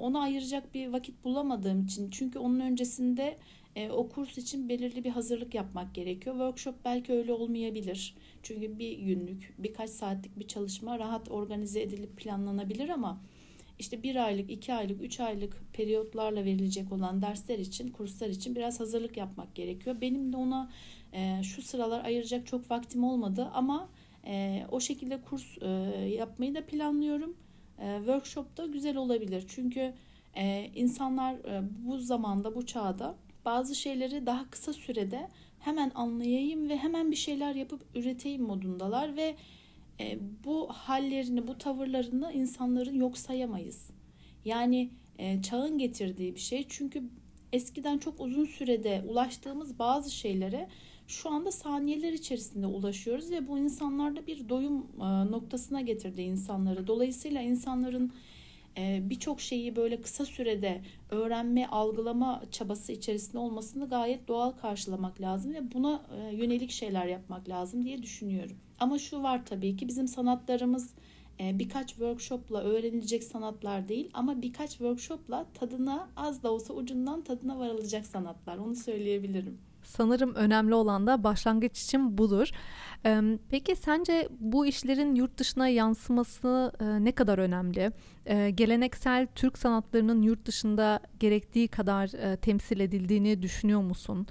ona 0.00 0.20
ayıracak 0.20 0.74
bir 0.74 0.88
vakit 0.88 1.24
bulamadığım 1.24 1.84
için 1.84 2.10
çünkü 2.10 2.38
onun 2.38 2.60
öncesinde 2.60 3.38
e, 3.76 3.90
o 3.90 4.08
kurs 4.08 4.38
için 4.38 4.68
belirli 4.68 5.04
bir 5.04 5.10
hazırlık 5.10 5.54
yapmak 5.54 5.94
gerekiyor. 5.94 6.36
Workshop 6.36 6.74
belki 6.84 7.12
öyle 7.12 7.32
olmayabilir. 7.32 8.14
Çünkü 8.42 8.78
bir 8.78 8.98
günlük, 8.98 9.54
birkaç 9.58 9.90
saatlik 9.90 10.38
bir 10.38 10.46
çalışma 10.46 10.98
rahat 10.98 11.30
organize 11.30 11.82
edilip 11.82 12.16
planlanabilir 12.16 12.88
ama 12.88 13.20
işte 13.78 14.02
bir 14.02 14.16
aylık, 14.16 14.50
iki 14.50 14.74
aylık, 14.74 15.02
üç 15.02 15.20
aylık 15.20 15.62
periyotlarla 15.72 16.44
verilecek 16.44 16.92
olan 16.92 17.22
dersler 17.22 17.58
için, 17.58 17.88
kurslar 17.88 18.28
için 18.28 18.56
biraz 18.56 18.80
hazırlık 18.80 19.16
yapmak 19.16 19.54
gerekiyor. 19.54 19.96
Benim 20.00 20.32
de 20.32 20.36
ona 20.36 20.70
e, 21.12 21.42
şu 21.42 21.62
sıralar 21.62 22.04
ayıracak 22.04 22.46
çok 22.46 22.70
vaktim 22.70 23.04
olmadı 23.04 23.50
ama 23.54 23.88
e, 24.26 24.64
o 24.70 24.80
şekilde 24.80 25.20
kurs 25.20 25.58
e, 25.60 25.68
yapmayı 26.08 26.54
da 26.54 26.66
planlıyorum. 26.66 27.36
E, 27.78 27.96
workshop 27.98 28.56
da 28.56 28.66
güzel 28.66 28.96
olabilir 28.96 29.44
çünkü 29.48 29.94
e, 30.36 30.70
insanlar 30.74 31.34
e, 31.34 31.62
bu 31.86 31.98
zamanda, 31.98 32.54
bu 32.54 32.66
çağda 32.66 33.14
bazı 33.44 33.74
şeyleri 33.74 34.26
daha 34.26 34.50
kısa 34.50 34.72
sürede 34.72 35.28
hemen 35.58 35.92
anlayayım 35.94 36.68
ve 36.68 36.76
hemen 36.76 37.10
bir 37.10 37.16
şeyler 37.16 37.54
yapıp 37.54 37.84
üreteyim 37.94 38.42
modundalar 38.42 39.16
ve 39.16 39.36
e, 40.00 40.18
bu 40.44 40.68
hallerini, 40.72 41.48
bu 41.48 41.58
tavırlarını 41.58 42.32
insanların 42.32 42.94
yok 42.94 43.18
sayamayız. 43.18 43.90
Yani 44.44 44.90
çağın 45.42 45.78
getirdiği 45.78 46.34
bir 46.34 46.40
şey. 46.40 46.66
Çünkü 46.68 47.02
eskiden 47.52 47.98
çok 47.98 48.20
uzun 48.20 48.44
sürede 48.44 49.04
ulaştığımız 49.08 49.78
bazı 49.78 50.10
şeylere 50.10 50.68
şu 51.08 51.30
anda 51.30 51.52
saniyeler 51.52 52.12
içerisinde 52.12 52.66
ulaşıyoruz 52.66 53.30
ve 53.30 53.48
bu 53.48 53.58
insanlarda 53.58 54.26
bir 54.26 54.48
doyum 54.48 54.86
e, 55.00 55.30
noktasına 55.30 55.80
getirdi 55.80 56.22
insanları. 56.22 56.86
Dolayısıyla 56.86 57.42
insanların 57.42 58.12
e, 58.78 59.00
birçok 59.10 59.40
şeyi 59.40 59.76
böyle 59.76 60.00
kısa 60.00 60.24
sürede 60.24 60.82
öğrenme, 61.10 61.66
algılama 61.66 62.42
çabası 62.50 62.92
içerisinde 62.92 63.38
olmasını 63.38 63.88
gayet 63.88 64.28
doğal 64.28 64.50
karşılamak 64.50 65.20
lazım 65.20 65.54
ve 65.54 65.72
buna 65.74 66.02
e, 66.16 66.36
yönelik 66.36 66.70
şeyler 66.70 67.06
yapmak 67.06 67.48
lazım 67.48 67.84
diye 67.84 68.02
düşünüyorum. 68.02 68.56
Ama 68.80 68.98
şu 68.98 69.22
var 69.22 69.46
tabii 69.46 69.76
ki 69.76 69.88
bizim 69.88 70.08
sanatlarımız 70.08 70.94
birkaç 71.40 71.88
workshopla 71.88 72.60
öğrenilecek 72.60 73.24
sanatlar 73.24 73.88
değil 73.88 74.10
ama 74.14 74.42
birkaç 74.42 74.70
workshopla 74.70 75.46
tadına 75.54 76.08
az 76.16 76.42
da 76.42 76.52
olsa 76.52 76.74
ucundan 76.74 77.22
tadına 77.22 77.58
varılacak 77.58 78.06
sanatlar. 78.06 78.58
Onu 78.58 78.76
söyleyebilirim. 78.76 79.58
Sanırım 79.88 80.34
önemli 80.34 80.74
olan 80.74 81.06
da 81.06 81.24
başlangıç 81.24 81.82
için 81.82 82.18
budur. 82.18 82.50
Peki 83.48 83.76
sence 83.76 84.28
bu 84.40 84.66
işlerin 84.66 85.14
yurt 85.14 85.38
dışına 85.38 85.68
yansıması 85.68 86.72
ne 87.00 87.12
kadar 87.12 87.38
önemli? 87.38 87.92
Geleneksel 88.54 89.26
Türk 89.34 89.58
sanatlarının 89.58 90.22
yurt 90.22 90.46
dışında 90.46 91.00
gerektiği 91.20 91.68
kadar 91.68 92.10
temsil 92.36 92.80
edildiğini 92.80 93.42
düşünüyor 93.42 93.80
musun? 93.80 94.26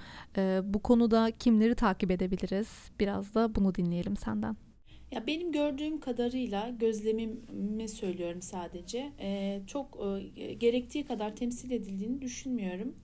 Bu 0.64 0.80
konuda 0.80 1.32
kimleri 1.40 1.76
takip 1.76 2.12
edebiliriz? 2.12 2.92
Biraz 3.00 3.36
da 3.36 3.56
bunu 3.56 3.76
dinleyelim 3.76 4.18
senden. 4.18 4.58
Ya 5.12 5.28
benim 5.28 5.52
gördüğüm 5.52 6.00
kadarıyla 6.00 6.70
gözlemimi 6.70 7.88
söylüyorum 7.88 8.42
sadece. 8.42 9.12
çok 9.68 10.00
gerektiği 10.60 11.06
kadar 11.06 11.36
temsil 11.36 11.72
edildiğini 11.72 12.22
düşünmüyorum. 12.22 12.96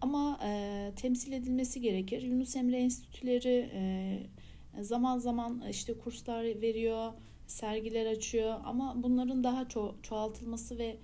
Ama 0.00 0.40
e, 0.44 0.92
temsil 0.96 1.32
edilmesi 1.32 1.80
gerekir. 1.80 2.22
Yunus 2.22 2.56
Emre 2.56 2.76
Enstitüleri 2.76 3.70
e, 3.74 4.82
zaman 4.82 5.18
zaman 5.18 5.62
işte 5.70 5.98
kurslar 5.98 6.44
veriyor, 6.44 7.12
sergiler 7.46 8.06
açıyor 8.06 8.60
ama 8.64 9.02
bunların 9.02 9.44
daha 9.44 9.62
ço- 9.62 10.02
çoğaltılması 10.02 10.78
ve 10.78 10.96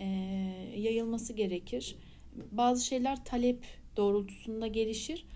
e, 0.00 0.04
yayılması 0.76 1.32
gerekir. 1.32 1.96
Bazı 2.52 2.84
şeyler 2.84 3.24
talep 3.24 3.64
doğrultusunda 3.96 4.66
gelişir 4.66 5.26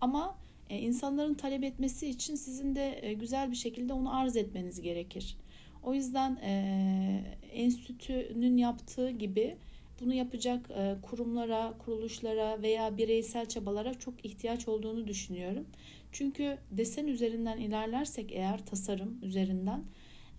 ama 0.00 0.38
e, 0.70 0.78
insanların 0.78 1.34
talep 1.34 1.64
etmesi 1.64 2.08
için 2.08 2.34
sizin 2.34 2.74
de 2.74 2.98
e, 3.02 3.12
güzel 3.12 3.50
bir 3.50 3.56
şekilde 3.56 3.92
onu 3.92 4.16
arz 4.18 4.36
etmeniz 4.36 4.80
gerekir. 4.80 5.36
O 5.82 5.94
yüzden 5.94 6.36
e, 6.42 7.36
enstitünün 7.52 8.56
yaptığı 8.56 9.10
gibi 9.10 9.56
bunu 10.00 10.14
yapacak 10.14 10.70
e, 10.70 10.96
kurumlara, 11.02 11.74
kuruluşlara 11.78 12.62
veya 12.62 12.96
bireysel 12.96 13.46
çabalara 13.46 13.94
çok 13.94 14.24
ihtiyaç 14.24 14.68
olduğunu 14.68 15.06
düşünüyorum. 15.06 15.66
Çünkü 16.12 16.58
desen 16.70 17.06
üzerinden 17.06 17.58
ilerlersek 17.58 18.32
eğer 18.32 18.66
tasarım 18.66 19.18
üzerinden 19.22 19.84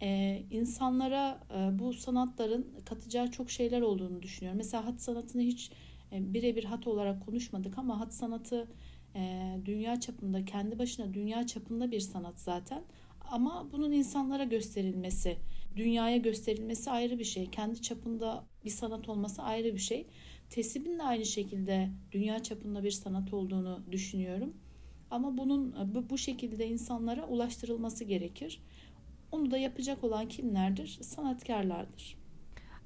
e, 0.02 0.42
insanlara 0.52 1.40
e, 1.56 1.80
bu 1.80 1.94
sanatların 1.94 2.68
katacağı 2.86 3.32
çok 3.32 3.52
şeyler 3.52 3.82
olduğunu 3.82 4.22
düşünüyorum. 4.22 4.58
Mesela 4.58 4.86
hat 4.86 5.02
sanatını 5.02 5.42
hiç 5.42 5.72
birebir 6.12 6.64
hat 6.64 6.88
olarak 6.88 7.26
konuşmadık 7.26 7.78
ama 7.78 8.00
hat 8.00 8.14
sanatı 8.14 8.68
dünya 9.66 10.00
çapında 10.00 10.46
kendi 10.46 10.80
başına 10.80 11.14
dünya 11.14 11.48
çapında 11.48 11.92
bir 11.92 12.00
sanat 12.00 12.40
zaten. 12.40 12.84
Ama 13.32 13.68
bunun 13.72 13.92
insanlara 13.92 14.44
gösterilmesi, 14.44 15.38
dünyaya 15.76 16.18
gösterilmesi 16.18 16.92
ayrı 16.92 17.20
bir 17.20 17.24
şey. 17.24 17.50
Kendi 17.50 17.82
çapında 17.82 18.46
bir 18.66 18.70
sanat 18.70 19.10
olması 19.10 19.42
ayrı 19.42 19.74
bir 19.74 19.80
şey. 19.80 20.08
Tesibin 20.50 21.00
de 21.00 21.04
aynı 21.04 21.26
şekilde 21.26 21.90
dünya 22.12 22.44
çapında 22.44 22.84
bir 22.84 22.92
sanat 22.92 23.34
olduğunu 23.34 23.84
düşünüyorum. 23.92 24.54
Ama 25.12 25.38
bunun 25.38 25.76
bu 26.10 26.18
şekilde 26.18 26.68
insanlara 26.68 27.28
ulaştırılması 27.28 28.04
gerekir. 28.04 28.62
Onu 29.32 29.52
da 29.52 29.58
yapacak 29.58 30.04
olan 30.04 30.28
kimlerdir? 30.28 30.88
Sanatkarlardır. 31.02 32.21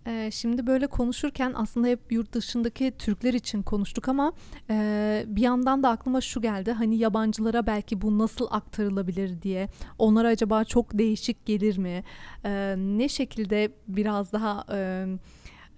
Ee, 0.08 0.30
şimdi 0.32 0.68
böyle 0.68 0.88
konuşurken 0.88 1.54
aslında 1.56 1.88
hep 1.88 2.12
yurt 2.12 2.34
dışındaki 2.34 2.94
Türkler 2.98 3.34
için 3.34 3.62
konuştuk 3.62 4.10
ama 4.10 4.34
e, 4.70 5.24
bir 5.28 5.42
yandan 5.42 5.84
da 5.84 5.90
aklıma 5.90 6.22
şu 6.22 6.42
geldi. 6.42 6.72
Hani 6.72 6.98
yabancılara 6.98 7.68
belki 7.68 8.02
bu 8.02 8.20
nasıl 8.20 8.48
aktarılabilir 8.52 9.42
diye. 9.42 9.70
Onlara 10.00 10.28
acaba 10.28 10.64
çok 10.64 10.98
değişik 10.98 11.46
gelir 11.46 11.78
mi? 11.78 12.04
E, 12.46 12.76
ne 12.78 13.10
şekilde 13.10 13.72
biraz 13.88 14.32
daha... 14.34 14.66
E, 14.72 15.06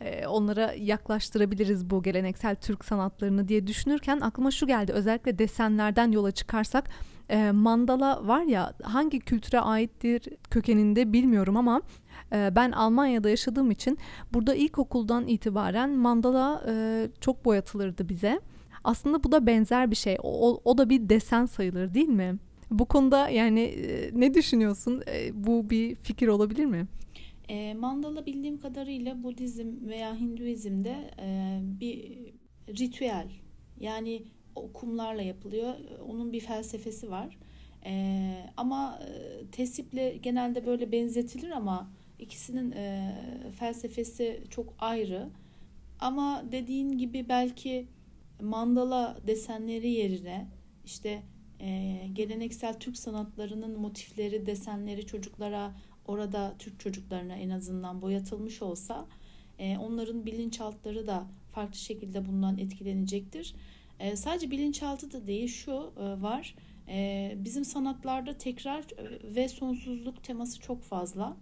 e, 0.01 0.27
onlara 0.27 0.73
yaklaştırabiliriz 0.73 1.89
bu 1.89 2.03
geleneksel 2.03 2.55
Türk 2.55 2.85
sanatlarını 2.85 3.47
diye 3.47 3.67
düşünürken 3.67 4.19
aklıma 4.19 4.51
şu 4.51 4.67
geldi. 4.67 4.91
Özellikle 4.91 5.39
desenlerden 5.39 6.11
yola 6.11 6.31
çıkarsak 6.31 6.89
e, 7.29 7.51
mandala 7.51 8.27
var 8.27 8.41
ya 8.41 8.73
hangi 8.83 9.19
kültüre 9.19 9.59
aittir 9.59 10.23
kökeninde 10.49 11.13
bilmiyorum 11.13 11.57
ama 11.57 11.81
e, 12.33 12.55
ben 12.55 12.71
Almanya'da 12.71 13.29
yaşadığım 13.29 13.71
için 13.71 13.97
burada 14.33 14.55
ilkokuldan 14.55 15.27
itibaren 15.27 15.89
mandala 15.89 16.63
çok 17.21 17.45
boyatılırdı 17.45 18.09
bize. 18.09 18.39
Aslında 18.83 19.23
bu 19.23 19.31
da 19.31 19.47
benzer 19.47 19.91
bir 19.91 19.95
şey. 19.95 20.17
O, 20.23 20.61
o 20.65 20.77
da 20.77 20.89
bir 20.89 21.09
desen 21.09 21.45
sayılır 21.45 21.93
değil 21.93 22.09
mi? 22.09 22.35
Bu 22.71 22.85
konuda 22.85 23.29
yani 23.29 23.75
ne 24.13 24.33
düşünüyorsun? 24.33 25.03
Bu 25.33 25.69
bir 25.69 25.95
fikir 25.95 26.27
olabilir 26.27 26.65
mi? 26.65 26.87
E, 27.49 27.73
mandala 27.73 28.25
bildiğim 28.25 28.59
kadarıyla 28.59 29.23
Budizm 29.23 29.87
veya 29.87 30.19
Hinduizm'de 30.19 31.11
e, 31.19 31.59
bir 31.63 32.17
ritüel 32.69 33.29
yani 33.79 34.23
okumlarla 34.55 35.21
yapılıyor. 35.21 35.73
Onun 36.07 36.33
bir 36.33 36.39
felsefesi 36.39 37.11
var. 37.11 37.37
E, 37.85 38.33
ama 38.57 38.99
tesiple 39.51 40.17
genelde 40.17 40.65
böyle 40.65 40.91
benzetilir 40.91 41.51
ama 41.51 41.91
ikisinin 42.19 42.71
e, 42.71 43.13
felsefesi 43.59 44.43
çok 44.49 44.73
ayrı. 44.79 45.29
Ama 45.99 46.43
dediğin 46.51 46.97
gibi 46.97 47.29
belki 47.29 47.87
mandala 48.41 49.17
desenleri 49.27 49.89
yerine 49.89 50.47
işte 50.85 51.23
e, 51.59 51.99
geleneksel 52.13 52.79
Türk 52.79 52.97
sanatlarının 52.97 53.79
motifleri, 53.79 54.45
desenleri 54.45 55.05
çocuklara 55.05 55.73
orada 56.07 56.55
Türk 56.59 56.79
çocuklarına 56.79 57.35
en 57.35 57.49
azından 57.49 58.01
boyatılmış 58.01 58.61
olsa 58.61 59.07
e, 59.59 59.77
onların 59.77 60.25
bilinçaltları 60.25 61.07
da 61.07 61.27
farklı 61.51 61.77
şekilde 61.77 62.25
bundan 62.25 62.57
etkilenecektir. 62.57 63.55
E, 63.99 64.15
sadece 64.15 64.51
bilinçaltı 64.51 65.11
da 65.11 65.27
değil 65.27 65.47
şu 65.47 65.71
e, 65.71 66.21
var. 66.21 66.55
E, 66.87 67.33
bizim 67.37 67.65
sanatlarda 67.65 68.37
tekrar 68.37 68.79
e, 68.79 69.35
ve 69.35 69.47
sonsuzluk 69.47 70.23
teması 70.23 70.59
çok 70.59 70.83
fazla. 70.83 71.37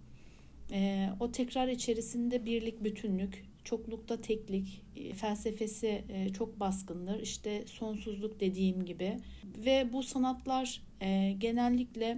E, 0.72 1.10
o 1.20 1.32
tekrar 1.32 1.68
içerisinde 1.68 2.46
birlik, 2.46 2.84
bütünlük, 2.84 3.46
çoklukta 3.64 4.22
teklik 4.22 4.84
e, 4.96 5.14
felsefesi 5.14 6.04
e, 6.10 6.30
çok 6.30 6.60
baskındır. 6.60 7.20
İşte 7.20 7.64
sonsuzluk 7.68 8.40
dediğim 8.40 8.86
gibi 8.86 9.18
ve 9.58 9.94
bu 9.94 10.04
sanatlar 10.04 10.82
genellikle 11.38 12.18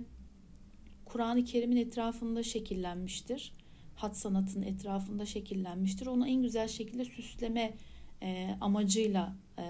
Kur'an-ı 1.18 1.44
Kerim'in 1.44 1.78
etrafında 1.78 2.44
şekillenmiştir. 2.44 3.52
Hat 3.96 4.18
sanatının 4.18 4.66
etrafında 4.66 5.26
şekillenmiştir. 5.26 6.08
Onu 6.08 6.28
en 6.28 6.42
güzel 6.42 6.68
şekilde 6.68 7.06
süsleme 7.06 7.74
e, 8.22 8.50
amacıyla 8.62 9.36
e, 9.60 9.64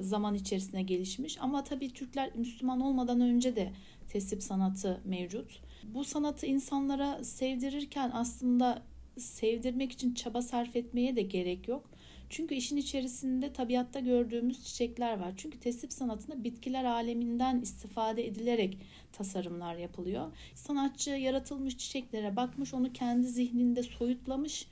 zaman 0.00 0.34
içerisinde 0.34 0.82
gelişmiş. 0.82 1.38
Ama 1.40 1.64
tabii 1.64 1.92
Türkler 1.92 2.36
Müslüman 2.36 2.80
olmadan 2.80 3.20
önce 3.20 3.56
de 3.56 3.72
tesip 4.08 4.42
sanatı 4.42 5.00
mevcut. 5.04 5.60
Bu 5.84 6.04
sanatı 6.04 6.46
insanlara 6.46 7.24
sevdirirken 7.24 8.10
aslında 8.14 8.82
sevdirmek 9.18 9.92
için 9.92 10.14
çaba 10.14 10.42
sarf 10.42 10.76
etmeye 10.76 11.16
de 11.16 11.22
gerek 11.22 11.68
yok. 11.68 11.89
Çünkü 12.30 12.54
işin 12.54 12.76
içerisinde 12.76 13.52
tabiatta 13.52 14.00
gördüğümüz 14.00 14.64
çiçekler 14.64 15.18
var. 15.18 15.32
Çünkü 15.36 15.60
tesip 15.60 15.92
sanatında 15.92 16.44
bitkiler 16.44 16.84
aleminden 16.84 17.60
istifade 17.60 18.26
edilerek 18.26 18.78
tasarımlar 19.12 19.76
yapılıyor. 19.76 20.32
Sanatçı 20.54 21.10
yaratılmış 21.10 21.78
çiçeklere 21.78 22.36
bakmış, 22.36 22.74
onu 22.74 22.92
kendi 22.92 23.26
zihninde 23.26 23.82
soyutlamış 23.82 24.66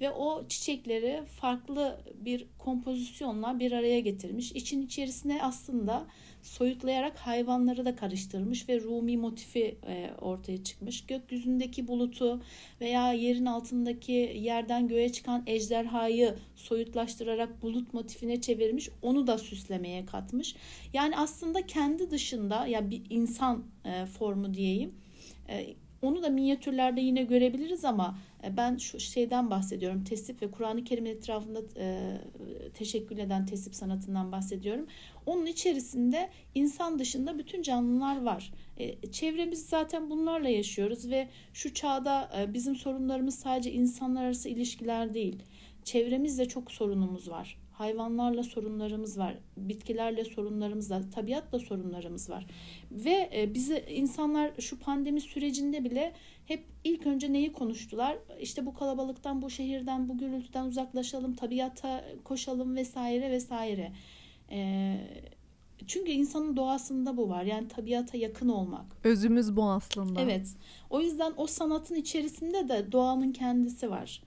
ve 0.00 0.10
o 0.10 0.48
çiçekleri 0.48 1.22
farklı 1.40 2.00
bir 2.14 2.46
kompozisyonla 2.58 3.58
bir 3.58 3.72
araya 3.72 4.00
getirmiş. 4.00 4.52
İçin 4.52 4.82
içerisine 4.82 5.42
aslında 5.42 6.06
soyutlayarak 6.42 7.18
hayvanları 7.18 7.84
da 7.84 7.96
karıştırmış 7.96 8.68
ve 8.68 8.80
Rumi 8.80 9.16
motifi 9.16 9.78
e, 9.86 10.10
ortaya 10.20 10.64
çıkmış. 10.64 11.06
Gökyüzündeki 11.06 11.88
bulutu 11.88 12.42
veya 12.80 13.12
yerin 13.12 13.46
altındaki 13.46 14.12
yerden 14.36 14.88
göğe 14.88 15.12
çıkan 15.12 15.42
ejderhayı 15.46 16.34
soyutlaştırarak 16.56 17.62
bulut 17.62 17.94
motifine 17.94 18.40
çevirmiş. 18.40 18.88
Onu 19.02 19.26
da 19.26 19.38
süslemeye 19.38 20.06
katmış. 20.06 20.54
Yani 20.92 21.16
aslında 21.16 21.66
kendi 21.66 22.10
dışında 22.10 22.66
ya 22.66 22.90
bir 22.90 23.02
insan 23.10 23.64
e, 23.84 24.06
formu 24.06 24.54
diyeyim. 24.54 24.94
Onu 26.02 26.22
da 26.22 26.28
minyatürlerde 26.28 27.00
yine 27.00 27.22
görebiliriz 27.22 27.84
ama 27.84 28.18
e, 28.44 28.56
ben 28.56 28.76
şu 28.76 29.00
şeyden 29.00 29.50
bahsediyorum. 29.50 30.04
Tesip 30.04 30.42
ve 30.42 30.50
Kur'an-ı 30.50 30.84
Kerim 30.84 31.06
etrafında 31.06 31.60
e, 31.76 32.16
teşekkül 32.74 33.18
eden 33.18 33.46
tesip 33.46 33.74
sanatından 33.74 34.32
bahsediyorum. 34.32 34.86
Onun 35.26 35.46
içerisinde 35.46 36.30
insan 36.54 36.98
dışında 36.98 37.38
bütün 37.38 37.62
canlılar 37.62 38.22
var. 38.22 38.52
E, 38.78 39.10
çevremiz 39.10 39.66
zaten 39.66 40.10
bunlarla 40.10 40.48
yaşıyoruz 40.48 41.10
ve 41.10 41.28
şu 41.52 41.74
çağda 41.74 42.30
e, 42.38 42.54
bizim 42.54 42.76
sorunlarımız 42.76 43.38
sadece 43.38 43.72
insanlar 43.72 44.24
arası 44.24 44.48
ilişkiler 44.48 45.14
değil. 45.14 45.42
Çevremizde 45.84 46.48
çok 46.48 46.70
sorunumuz 46.70 47.30
var. 47.30 47.58
Hayvanlarla 47.78 48.42
sorunlarımız 48.42 49.18
var, 49.18 49.38
bitkilerle 49.56 50.24
sorunlarımız 50.24 50.90
var, 50.90 51.02
tabiatla 51.14 51.58
sorunlarımız 51.58 52.30
var. 52.30 52.46
Ve 52.90 53.30
e, 53.34 53.54
bizi 53.54 53.84
insanlar 53.90 54.50
şu 54.60 54.78
pandemi 54.78 55.20
sürecinde 55.20 55.84
bile 55.84 56.12
hep 56.46 56.64
ilk 56.84 57.06
önce 57.06 57.32
neyi 57.32 57.52
konuştular? 57.52 58.18
İşte 58.40 58.66
bu 58.66 58.74
kalabalıktan, 58.74 59.42
bu 59.42 59.50
şehirden, 59.50 60.08
bu 60.08 60.18
gürültüden 60.18 60.64
uzaklaşalım, 60.64 61.34
tabiata 61.34 62.04
koşalım 62.24 62.76
vesaire 62.76 63.30
vesaire. 63.30 63.92
E, 64.50 64.96
çünkü 65.86 66.10
insanın 66.10 66.56
doğasında 66.56 67.16
bu 67.16 67.28
var. 67.28 67.42
Yani 67.42 67.68
tabiata 67.68 68.18
yakın 68.18 68.48
olmak. 68.48 68.86
Özümüz 69.04 69.56
bu 69.56 69.64
aslında. 69.70 70.20
Evet. 70.20 70.48
O 70.90 71.00
yüzden 71.00 71.32
o 71.36 71.46
sanatın 71.46 71.94
içerisinde 71.94 72.68
de 72.68 72.92
doğanın 72.92 73.32
kendisi 73.32 73.90
var. 73.90 74.22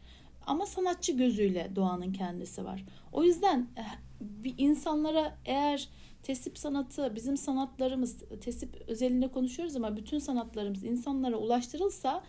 Ama 0.45 0.65
sanatçı 0.65 1.11
gözüyle 1.11 1.71
doğanın 1.75 2.13
kendisi 2.13 2.65
var. 2.65 2.85
O 3.11 3.23
yüzden 3.23 3.67
eh, 3.77 3.97
bir 4.21 4.55
insanlara 4.57 5.37
eğer 5.45 5.89
tesip 6.23 6.57
sanatı 6.57 7.15
bizim 7.15 7.37
sanatlarımız 7.37 8.23
tesip 8.41 8.83
özelinde 8.87 9.27
konuşuyoruz 9.27 9.75
ama 9.75 9.97
bütün 9.97 10.19
sanatlarımız 10.19 10.83
insanlara 10.83 11.37
ulaştırılsa 11.37 12.23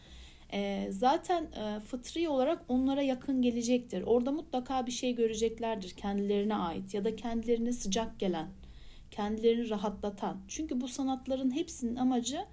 e, 0.52 0.88
zaten 0.90 1.42
e, 1.44 1.80
fıtri 1.80 2.28
olarak 2.28 2.64
onlara 2.68 3.02
yakın 3.02 3.42
gelecektir. 3.42 4.02
Orada 4.02 4.32
mutlaka 4.32 4.86
bir 4.86 4.92
şey 4.92 5.14
göreceklerdir 5.14 5.90
kendilerine 5.90 6.54
ait 6.54 6.94
ya 6.94 7.04
da 7.04 7.16
kendilerine 7.16 7.72
sıcak 7.72 8.20
gelen, 8.20 8.48
kendilerini 9.10 9.70
rahatlatan. 9.70 10.40
Çünkü 10.48 10.80
bu 10.80 10.88
sanatların 10.88 11.50
hepsinin 11.50 11.96
amacı 11.96 12.44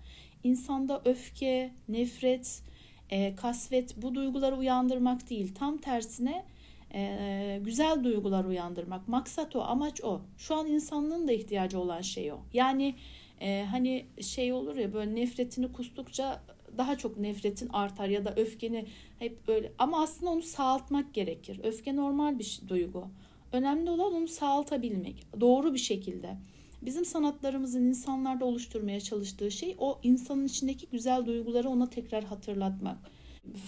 insanda 0.44 1.02
öfke, 1.06 1.74
nefret, 1.90 2.62
e, 3.10 3.36
kasvet 3.36 4.02
bu 4.02 4.16
duyguları 4.16 4.56
uyandırmak 4.56 5.30
değil. 5.30 5.56
Tam 5.56 5.78
tersine 5.78 6.46
e, 6.94 7.60
güzel 7.66 8.04
duygular 8.04 8.46
uyandırmak. 8.46 9.08
Maksat 9.08 9.56
o, 9.56 9.62
amaç 9.62 10.04
o. 10.04 10.22
Şu 10.38 10.56
an 10.56 10.68
insanlığın 10.68 11.28
da 11.28 11.32
ihtiyacı 11.32 11.80
olan 11.80 12.02
şey 12.02 12.32
o. 12.32 12.38
Yani 12.54 12.96
e, 13.42 13.66
hani 13.72 14.06
şey 14.22 14.54
olur 14.54 14.76
ya 14.76 14.94
böyle 14.94 15.16
nefretini 15.16 15.72
kustukça 15.72 16.42
daha 16.78 16.98
çok 16.98 17.18
nefretin 17.18 17.70
artar 17.70 18.08
ya 18.08 18.26
da 18.26 18.34
öfkeni 18.36 18.86
hep 19.20 19.48
böyle 19.48 19.72
ama 19.80 20.02
aslında 20.04 20.32
onu 20.32 20.42
sağaltmak 20.42 21.14
gerekir. 21.14 21.60
Öfke 21.64 21.96
normal 21.96 22.40
bir 22.40 22.62
duygu. 22.68 23.08
Önemli 23.52 23.90
olan 23.90 24.14
onu 24.14 24.28
sağaltabilmek 24.28 25.28
doğru 25.42 25.74
bir 25.74 25.80
şekilde. 25.80 26.38
Bizim 26.82 27.06
sanatlarımızın 27.06 27.84
insanlarda 27.84 28.46
oluşturmaya 28.46 29.00
çalıştığı 29.00 29.52
şey 29.52 29.76
o 29.80 30.00
insanın 30.04 30.46
içindeki 30.46 30.88
güzel 30.92 31.26
duyguları 31.26 31.70
ona 31.70 31.90
tekrar 31.90 32.24
hatırlatmak. 32.24 32.98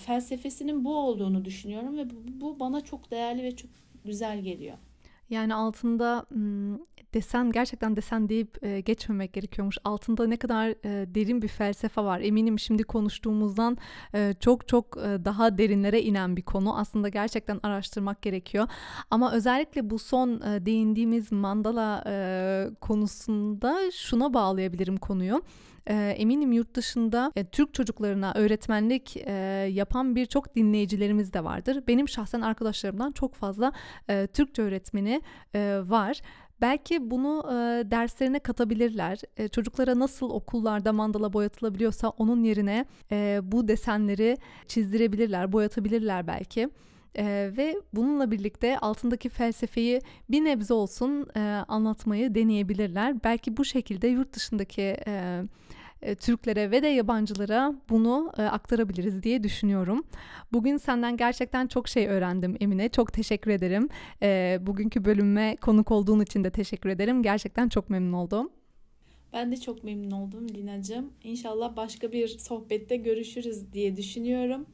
Felsefesinin 0.05 0.85
bu 0.85 0.95
olduğunu 0.95 1.45
düşünüyorum 1.45 1.97
ve 1.97 2.07
bu 2.41 2.59
bana 2.59 2.81
çok 2.81 3.11
değerli 3.11 3.43
ve 3.43 3.55
çok 3.55 3.71
güzel 4.05 4.41
geliyor. 4.41 4.77
Yani 5.29 5.53
altında 5.53 6.25
desen 7.13 7.51
gerçekten 7.51 7.95
desen 7.95 8.29
deyip 8.29 8.63
e, 8.63 8.79
geçmemek 8.79 9.33
gerekiyormuş. 9.33 9.77
Altında 9.83 10.27
ne 10.27 10.37
kadar 10.37 10.69
e, 10.69 11.15
derin 11.15 11.41
bir 11.41 11.47
felsefe 11.47 12.01
var. 12.01 12.19
Eminim 12.19 12.59
şimdi 12.59 12.83
konuştuğumuzdan 12.83 13.77
e, 14.13 14.33
çok 14.39 14.67
çok 14.67 14.97
e, 14.97 15.25
daha 15.25 15.57
derinlere 15.57 16.01
inen 16.01 16.37
bir 16.37 16.41
konu. 16.41 16.77
Aslında 16.77 17.09
gerçekten 17.09 17.59
araştırmak 17.63 18.21
gerekiyor. 18.21 18.67
Ama 19.11 19.31
özellikle 19.31 19.89
bu 19.89 19.99
son 19.99 20.41
e, 20.41 20.65
değindiğimiz 20.65 21.31
mandala 21.31 22.03
e, 22.07 22.67
konusunda 22.81 23.91
şuna 23.91 24.33
bağlayabilirim 24.33 24.97
konuyu. 24.97 25.41
Eminim 25.89 26.51
yurt 26.51 26.75
dışında 26.75 27.31
Türk 27.51 27.73
çocuklarına 27.73 28.33
öğretmenlik 28.35 29.15
yapan 29.75 30.15
birçok 30.15 30.55
dinleyicilerimiz 30.55 31.33
de 31.33 31.43
vardır. 31.43 31.83
Benim 31.87 32.09
şahsen 32.09 32.41
arkadaşlarımdan 32.41 33.11
çok 33.11 33.35
fazla 33.35 33.71
Türkçe 34.33 34.61
öğretmeni 34.61 35.21
var. 35.89 36.21
Belki 36.61 37.11
bunu 37.11 37.43
e, 37.47 37.91
derslerine 37.91 38.39
katabilirler. 38.39 39.19
E, 39.37 39.47
çocuklara 39.47 39.99
nasıl 39.99 40.29
okullarda 40.29 40.93
mandala 40.93 41.33
boyatılabiliyorsa 41.33 42.09
onun 42.09 42.43
yerine 42.43 42.85
e, 43.11 43.39
bu 43.43 43.67
desenleri 43.67 44.37
çizdirebilirler, 44.67 45.51
boyatabilirler 45.51 46.27
belki. 46.27 46.69
Ee, 47.17 47.51
ve 47.57 47.75
bununla 47.93 48.31
birlikte 48.31 48.79
altındaki 48.79 49.29
felsefeyi 49.29 50.01
bir 50.29 50.43
nebze 50.43 50.73
olsun 50.73 51.27
e, 51.35 51.39
anlatmayı 51.67 52.35
deneyebilirler. 52.35 53.23
Belki 53.23 53.57
bu 53.57 53.65
şekilde 53.65 54.07
yurt 54.07 54.33
dışındaki 54.33 54.97
e, 55.07 55.43
e, 56.01 56.15
Türklere 56.15 56.71
ve 56.71 56.83
de 56.83 56.87
yabancılara 56.87 57.73
bunu 57.89 58.31
e, 58.37 58.41
aktarabiliriz 58.41 59.23
diye 59.23 59.43
düşünüyorum. 59.43 60.03
Bugün 60.51 60.77
senden 60.77 61.17
gerçekten 61.17 61.67
çok 61.67 61.87
şey 61.87 62.07
öğrendim 62.07 62.57
Emine. 62.59 62.89
Çok 62.89 63.13
teşekkür 63.13 63.51
ederim. 63.51 63.89
E, 64.21 64.57
bugünkü 64.61 65.05
bölüme 65.05 65.55
konuk 65.55 65.91
olduğun 65.91 66.19
için 66.19 66.43
de 66.43 66.49
teşekkür 66.49 66.89
ederim. 66.89 67.23
Gerçekten 67.23 67.69
çok 67.69 67.89
memnun 67.89 68.13
oldum. 68.13 68.49
Ben 69.33 69.51
de 69.51 69.57
çok 69.57 69.83
memnun 69.83 70.11
oldum 70.11 70.49
Lina'cığım. 70.49 71.13
İnşallah 71.23 71.75
başka 71.75 72.11
bir 72.11 72.27
sohbette 72.27 72.95
görüşürüz 72.95 73.73
diye 73.73 73.97
düşünüyorum. 73.97 74.65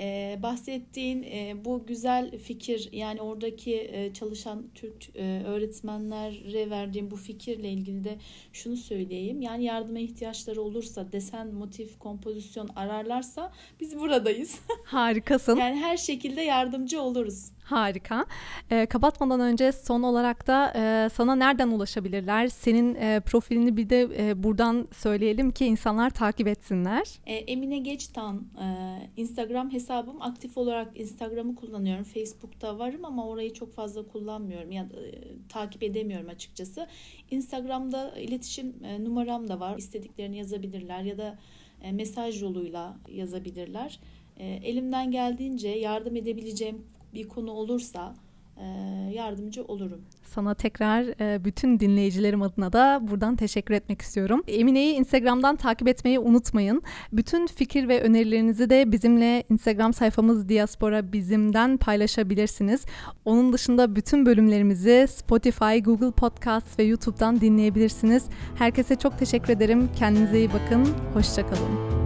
Ee, 0.00 0.38
bahsettiğin 0.42 1.22
e, 1.22 1.54
bu 1.64 1.86
güzel 1.86 2.38
fikir 2.38 2.88
yani 2.92 3.20
oradaki 3.20 3.74
e, 3.92 4.12
çalışan 4.12 4.64
Türk 4.74 5.16
e, 5.16 5.42
öğretmenlere 5.46 6.70
verdiğim 6.70 7.10
bu 7.10 7.16
fikirle 7.16 7.70
ilgili 7.70 8.04
de 8.04 8.18
şunu 8.52 8.76
söyleyeyim. 8.76 9.42
Yani 9.42 9.64
yardıma 9.64 9.98
ihtiyaçları 9.98 10.62
olursa 10.62 11.12
desen, 11.12 11.54
motif, 11.54 11.98
kompozisyon 11.98 12.68
ararlarsa 12.76 13.52
biz 13.80 13.98
buradayız. 13.98 14.58
Harikasın. 14.84 15.56
yani 15.56 15.76
her 15.76 15.96
şekilde 15.96 16.42
yardımcı 16.42 17.00
oluruz. 17.00 17.55
Harika. 17.66 18.26
E, 18.70 18.86
kapatmadan 18.86 19.40
önce 19.40 19.72
son 19.72 20.02
olarak 20.02 20.46
da 20.46 20.72
e, 20.76 21.08
sana 21.08 21.34
nereden 21.34 21.68
ulaşabilirler? 21.68 22.48
Senin 22.48 22.94
e, 22.94 23.20
profilini 23.20 23.76
bir 23.76 23.90
de 23.90 24.08
e, 24.18 24.42
buradan 24.42 24.88
söyleyelim 24.92 25.50
ki 25.50 25.66
insanlar 25.66 26.10
takip 26.10 26.48
etsinler. 26.48 27.06
E, 27.26 27.34
Emine 27.34 27.78
Geçtan 27.78 28.46
e, 28.60 28.66
Instagram 29.16 29.72
hesabım 29.72 30.22
aktif 30.22 30.58
olarak 30.58 31.00
Instagram'ı 31.00 31.54
kullanıyorum. 31.54 32.04
Facebook'ta 32.04 32.78
varım 32.78 33.04
ama 33.04 33.26
orayı 33.28 33.52
çok 33.52 33.74
fazla 33.74 34.06
kullanmıyorum. 34.06 34.72
Ya 34.72 34.82
e, 34.82 34.88
takip 35.48 35.82
edemiyorum 35.82 36.28
açıkçası. 36.28 36.86
Instagram'da 37.30 38.18
iletişim 38.18 38.74
e, 38.84 39.04
numaram 39.04 39.48
da 39.48 39.60
var. 39.60 39.78
İstediklerini 39.78 40.38
yazabilirler 40.38 41.02
ya 41.02 41.18
da 41.18 41.38
e, 41.82 41.92
mesaj 41.92 42.42
yoluyla 42.42 42.96
yazabilirler. 43.08 44.00
E, 44.36 44.46
elimden 44.46 45.10
geldiğince 45.10 45.68
yardım 45.68 46.16
edebileceğim 46.16 46.84
bir 47.16 47.28
konu 47.28 47.50
olursa 47.50 48.14
e, 48.56 48.64
yardımcı 49.14 49.64
olurum. 49.64 50.00
Sana 50.22 50.54
tekrar 50.54 51.20
e, 51.20 51.44
bütün 51.44 51.80
dinleyicilerim 51.80 52.42
adına 52.42 52.72
da 52.72 53.00
buradan 53.10 53.36
teşekkür 53.36 53.74
etmek 53.74 54.02
istiyorum. 54.02 54.42
Emine'yi 54.48 54.94
Instagram'dan 54.94 55.56
takip 55.56 55.88
etmeyi 55.88 56.18
unutmayın. 56.18 56.82
Bütün 57.12 57.46
fikir 57.46 57.88
ve 57.88 58.02
önerilerinizi 58.02 58.70
de 58.70 58.92
bizimle 58.92 59.44
Instagram 59.50 59.92
sayfamız 59.92 60.48
Diaspora 60.48 61.12
Bizim'den 61.12 61.76
paylaşabilirsiniz. 61.76 62.84
Onun 63.24 63.52
dışında 63.52 63.96
bütün 63.96 64.26
bölümlerimizi 64.26 65.06
Spotify, 65.10 65.78
Google 65.78 66.10
Podcast 66.10 66.78
ve 66.78 66.82
YouTube'dan 66.82 67.40
dinleyebilirsiniz. 67.40 68.24
Herkese 68.54 68.96
çok 68.96 69.18
teşekkür 69.18 69.52
ederim. 69.52 69.88
Kendinize 69.98 70.38
iyi 70.38 70.48
bakın. 70.52 70.86
Hoşçakalın. 71.14 72.05